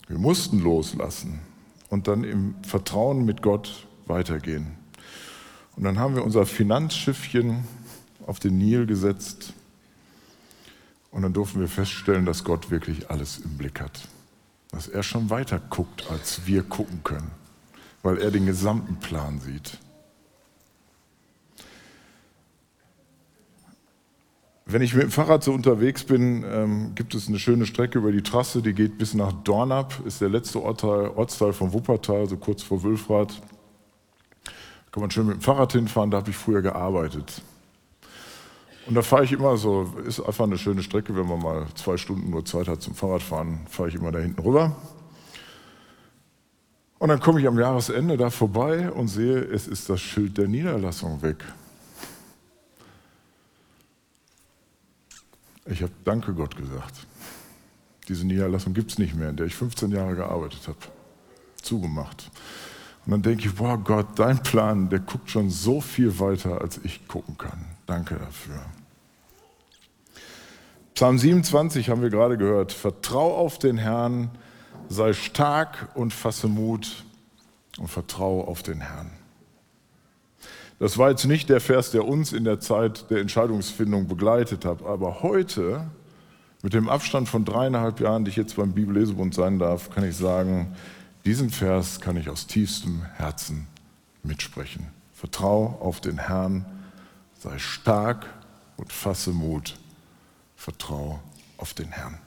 Wir 0.08 0.18
mussten 0.18 0.60
loslassen 0.60 1.40
und 1.90 2.08
dann 2.08 2.24
im 2.24 2.56
Vertrauen 2.64 3.24
mit 3.26 3.42
Gott 3.42 3.88
weitergehen. 4.06 4.68
Und 5.78 5.84
dann 5.84 5.98
haben 5.98 6.16
wir 6.16 6.26
unser 6.26 6.46
Finanzschiffchen 6.46 7.64
auf 8.28 8.40
den 8.40 8.58
Nil 8.58 8.86
gesetzt 8.86 9.54
und 11.12 11.22
dann 11.22 11.32
durften 11.34 11.62
wir 11.62 11.70
feststellen, 11.70 12.26
dass 12.26 12.44
Gott 12.44 12.70
wirklich 12.70 13.10
alles 13.10 13.38
im 13.40 13.58
Blick 13.58 13.80
hat. 13.80 14.08
Dass 14.72 14.88
er 14.88 15.04
schon 15.04 15.30
weiter 15.30 15.60
guckt, 15.70 16.06
als 16.12 16.46
wir 16.46 16.64
gucken 16.64 17.02
können, 17.04 17.32
weil 18.04 18.18
er 18.18 18.30
den 18.30 18.46
gesamten 18.46 18.98
Plan 18.98 19.40
sieht. 19.40 19.80
Wenn 24.72 24.84
ich 24.84 24.94
mit 24.94 25.02
dem 25.02 25.10
Fahrrad 25.10 25.44
so 25.44 25.52
unterwegs 25.52 26.04
bin, 26.04 26.46
ähm, 26.48 26.94
gibt 26.94 27.16
es 27.16 27.28
eine 27.28 27.40
schöne 27.40 27.66
Strecke 27.66 27.98
über 27.98 28.12
die 28.12 28.22
Trasse, 28.22 28.62
die 28.62 28.74
geht 28.74 29.00
bis 29.00 29.16
nach 29.16 29.32
Dornab, 29.32 29.96
ist 30.06 30.22
der 30.22 30.30
letzte 30.30 30.62
Ortteil, 30.62 31.08
Ortsteil 31.08 31.54
von 31.54 31.74
Wuppertal, 31.74 32.30
so 32.30 32.38
kurz 32.38 32.62
vor 32.62 32.84
Wülfrath. 32.84 33.42
Da 34.44 34.52
kann 34.92 35.02
man 35.02 35.10
schön 35.10 35.26
mit 35.26 35.38
dem 35.38 35.42
Fahrrad 35.42 35.72
hinfahren, 35.72 36.12
da 36.12 36.18
habe 36.18 36.30
ich 36.30 36.36
früher 36.36 36.62
gearbeitet. 36.62 37.42
Und 38.86 38.94
da 38.94 39.02
fahre 39.02 39.24
ich 39.24 39.32
immer 39.32 39.58
so, 39.58 39.92
ist 40.06 40.20
einfach 40.20 40.46
eine 40.46 40.60
schöne 40.60 40.84
Strecke, 40.84 41.16
wenn 41.16 41.28
man 41.28 41.42
mal 41.42 41.66
zwei 41.74 41.98
Stunden 41.98 42.30
nur 42.30 42.46
Zeit 42.46 42.68
hat 42.68 42.84
zum 42.84 42.94
Fahrradfahren, 42.94 43.62
fahre 43.68 43.90
ich 43.90 43.96
immer 43.96 44.12
da 44.12 44.20
hinten 44.20 44.40
rüber. 44.40 44.76
Und 47.00 47.10
dann 47.10 47.20
komme 47.20 47.40
ich 47.40 47.48
am 47.48 47.58
Jahresende 47.58 48.18
da 48.18 48.30
vorbei 48.30 48.92
und 48.92 49.08
sehe, 49.08 49.40
es 49.40 49.68
ist 49.68 49.90
das 49.90 50.00
Schild 50.00 50.38
der 50.38 50.48
Niederlassung 50.48 51.24
weg. 51.24 51.38
Ich 55.70 55.82
habe 55.84 55.92
Danke 56.04 56.34
Gott 56.34 56.56
gesagt. 56.58 56.96
Diese 58.08 58.26
Niederlassung 58.26 58.74
gibt 58.74 58.92
es 58.92 58.98
nicht 58.98 59.16
mehr, 59.16 59.30
in 59.30 59.38
der 59.38 59.46
ich 59.46 59.56
15 59.56 59.92
Jahre 59.92 60.16
gearbeitet 60.16 60.68
habe. 60.68 60.80
Zugemacht. 61.62 62.32
Und 63.06 63.12
dann 63.12 63.22
denke 63.22 63.46
ich, 63.46 63.56
boah 63.56 63.78
Gott, 63.78 64.08
dein 64.18 64.42
Plan, 64.42 64.90
der 64.90 65.00
guckt 65.00 65.30
schon 65.30 65.50
so 65.50 65.80
viel 65.80 66.20
weiter, 66.20 66.62
als 66.62 66.80
ich 66.84 67.08
gucken 67.08 67.38
kann. 67.38 67.66
Danke 67.86 68.16
dafür. 68.16 68.62
Psalm 70.96 71.18
27 71.18 71.90
haben 71.90 72.02
wir 72.02 72.10
gerade 72.10 72.38
gehört. 72.38 72.72
Vertrau 72.72 73.38
auf 73.38 73.60
den 73.60 73.78
Herrn, 73.78 74.32
sei 74.90 75.14
stark 75.14 75.90
und 75.94 76.14
fasse 76.14 76.48
Mut 76.48 77.06
und 77.78 77.88
vertraue 77.88 78.48
auf 78.48 78.64
den 78.64 78.82
Herrn. 78.82 79.12
Das 80.80 80.98
war 80.98 81.10
jetzt 81.10 81.26
nicht 81.26 81.50
der 81.50 81.60
Vers, 81.60 81.92
der 81.92 82.08
uns 82.08 82.34
in 82.34 82.46
der 82.46 82.60
Zeit 82.60 83.10
der 83.12 83.20
Entscheidungsfindung 83.20 84.08
begleitet 84.08 84.66
hat, 84.66 84.82
aber 84.82 85.22
heute, 85.22 85.86
mit 86.62 86.74
dem 86.74 86.90
Abstand 86.90 87.30
von 87.30 87.46
dreieinhalb 87.46 88.00
Jahren, 88.00 88.26
die 88.26 88.32
ich 88.32 88.38
jetzt 88.38 88.56
beim 88.56 88.74
Bibellesebund 88.74 89.34
sein 89.34 89.60
darf, 89.60 89.90
kann 89.90 90.04
ich 90.04 90.16
sagen, 90.16 90.76
Diesen 91.26 91.50
Vers 91.50 92.00
kann 92.00 92.18
ich 92.18 92.30
aus 92.30 92.48
tiefstem 92.48 93.04
Herzen 93.18 93.68
mitsprechen. 94.24 94.88
Vertrau 95.14 95.78
auf 95.82 96.00
den 96.00 96.18
Herrn, 96.18 96.66
sei 97.40 97.60
stark 97.60 98.26
und 98.78 98.94
fasse 98.94 99.32
Mut. 99.32 99.78
Vertrau 100.56 101.20
auf 101.58 101.74
den 101.74 101.92
Herrn. 101.92 102.18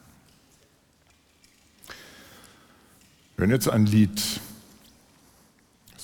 Hören 3.35 3.49
jetzt 3.49 3.67
ein 3.67 3.85
Lied, 3.85 4.39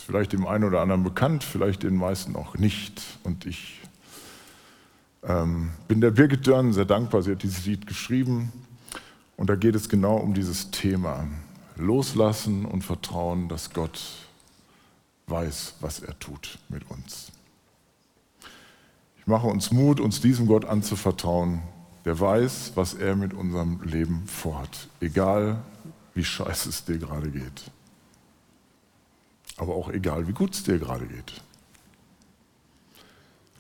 vielleicht 0.10 0.34
dem 0.34 0.47
einen 0.47 0.64
oder 0.64 0.82
anderen 0.82 1.03
bekannt, 1.03 1.43
vielleicht 1.43 1.84
den 1.84 1.95
meisten 1.95 2.36
auch 2.36 2.57
nicht. 2.57 2.99
Und 3.24 3.45
ich 3.45 3.80
ähm, 5.22 5.70
bin 5.88 6.01
der 6.01 6.10
Birgit 6.10 6.47
Dörn 6.47 6.74
sehr 6.74 6.86
dankbar, 6.86 7.22
sie 7.22 7.30
hat 7.34 7.43
dieses 7.43 7.68
Lied 7.68 7.86
geschrieben. 7.86 8.51
Und 9.38 9.51
da 9.51 9.55
geht 9.55 9.76
es 9.76 9.88
genau 9.88 10.18
um 10.18 10.34
dieses 10.34 10.72
Thema. 10.72 11.28
Loslassen 11.76 12.66
und 12.66 12.84
vertrauen, 12.84 13.49
dass 13.49 13.72
Gott 13.72 14.01
weiß, 15.28 15.76
was 15.80 15.99
er 15.99 16.18
tut 16.18 16.57
mit 16.70 16.89
uns. 16.89 17.32
Ich 19.20 19.28
mache 19.28 19.45
uns 19.45 19.70
Mut, 19.72 19.99
uns 19.99 20.22
diesem 20.22 20.47
Gott 20.47 20.66
anzuvertrauen, 20.66 21.62
der 22.05 22.20
weiß, 22.20 22.72
was 22.74 22.95
er 22.95 23.16
mit 23.16 23.36
unserem 23.36 23.80
Leben 23.84 24.24
vorhat, 24.26 24.88
egal 25.01 25.62
wie 26.16 26.24
scheiße 26.24 26.68
es 26.70 26.84
dir 26.84 26.97
gerade 26.97 27.30
geht. 27.30 27.70
Aber 29.60 29.76
auch 29.76 29.89
egal, 29.89 30.28
wie 30.28 30.34
gut 30.34 30.55
es 30.55 30.64
dir 30.64 30.80
gerade 30.80 31.05
geht. 31.05 31.41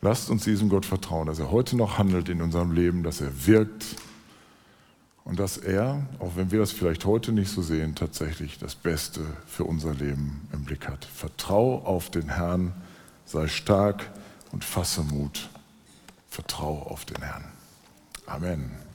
Lasst 0.01 0.29
uns 0.29 0.45
diesem 0.45 0.69
Gott 0.69 0.85
vertrauen, 0.85 1.27
dass 1.27 1.39
er 1.39 1.51
heute 1.51 1.75
noch 1.75 1.97
handelt 1.97 2.29
in 2.29 2.41
unserem 2.41 2.71
Leben, 2.71 3.03
dass 3.03 3.19
er 3.19 3.45
wirkt 3.45 3.97
und 5.25 5.39
dass 5.39 5.57
er, 5.57 6.07
auch 6.19 6.37
wenn 6.37 6.51
wir 6.51 6.59
das 6.59 6.71
vielleicht 6.71 7.05
heute 7.05 7.33
nicht 7.33 7.51
so 7.51 7.61
sehen, 7.61 7.95
tatsächlich 7.95 8.57
das 8.57 8.75
Beste 8.75 9.21
für 9.45 9.65
unser 9.65 9.93
Leben 9.93 10.47
im 10.53 10.63
Blick 10.63 10.87
hat. 10.87 11.03
Vertrau 11.03 11.79
auf 11.83 12.09
den 12.09 12.29
Herrn, 12.29 12.73
sei 13.25 13.47
stark 13.47 14.09
und 14.51 14.63
fasse 14.63 15.03
Mut. 15.03 15.49
Vertrau 16.29 16.81
auf 16.83 17.03
den 17.03 17.21
Herrn. 17.21 17.43
Amen. 18.25 18.88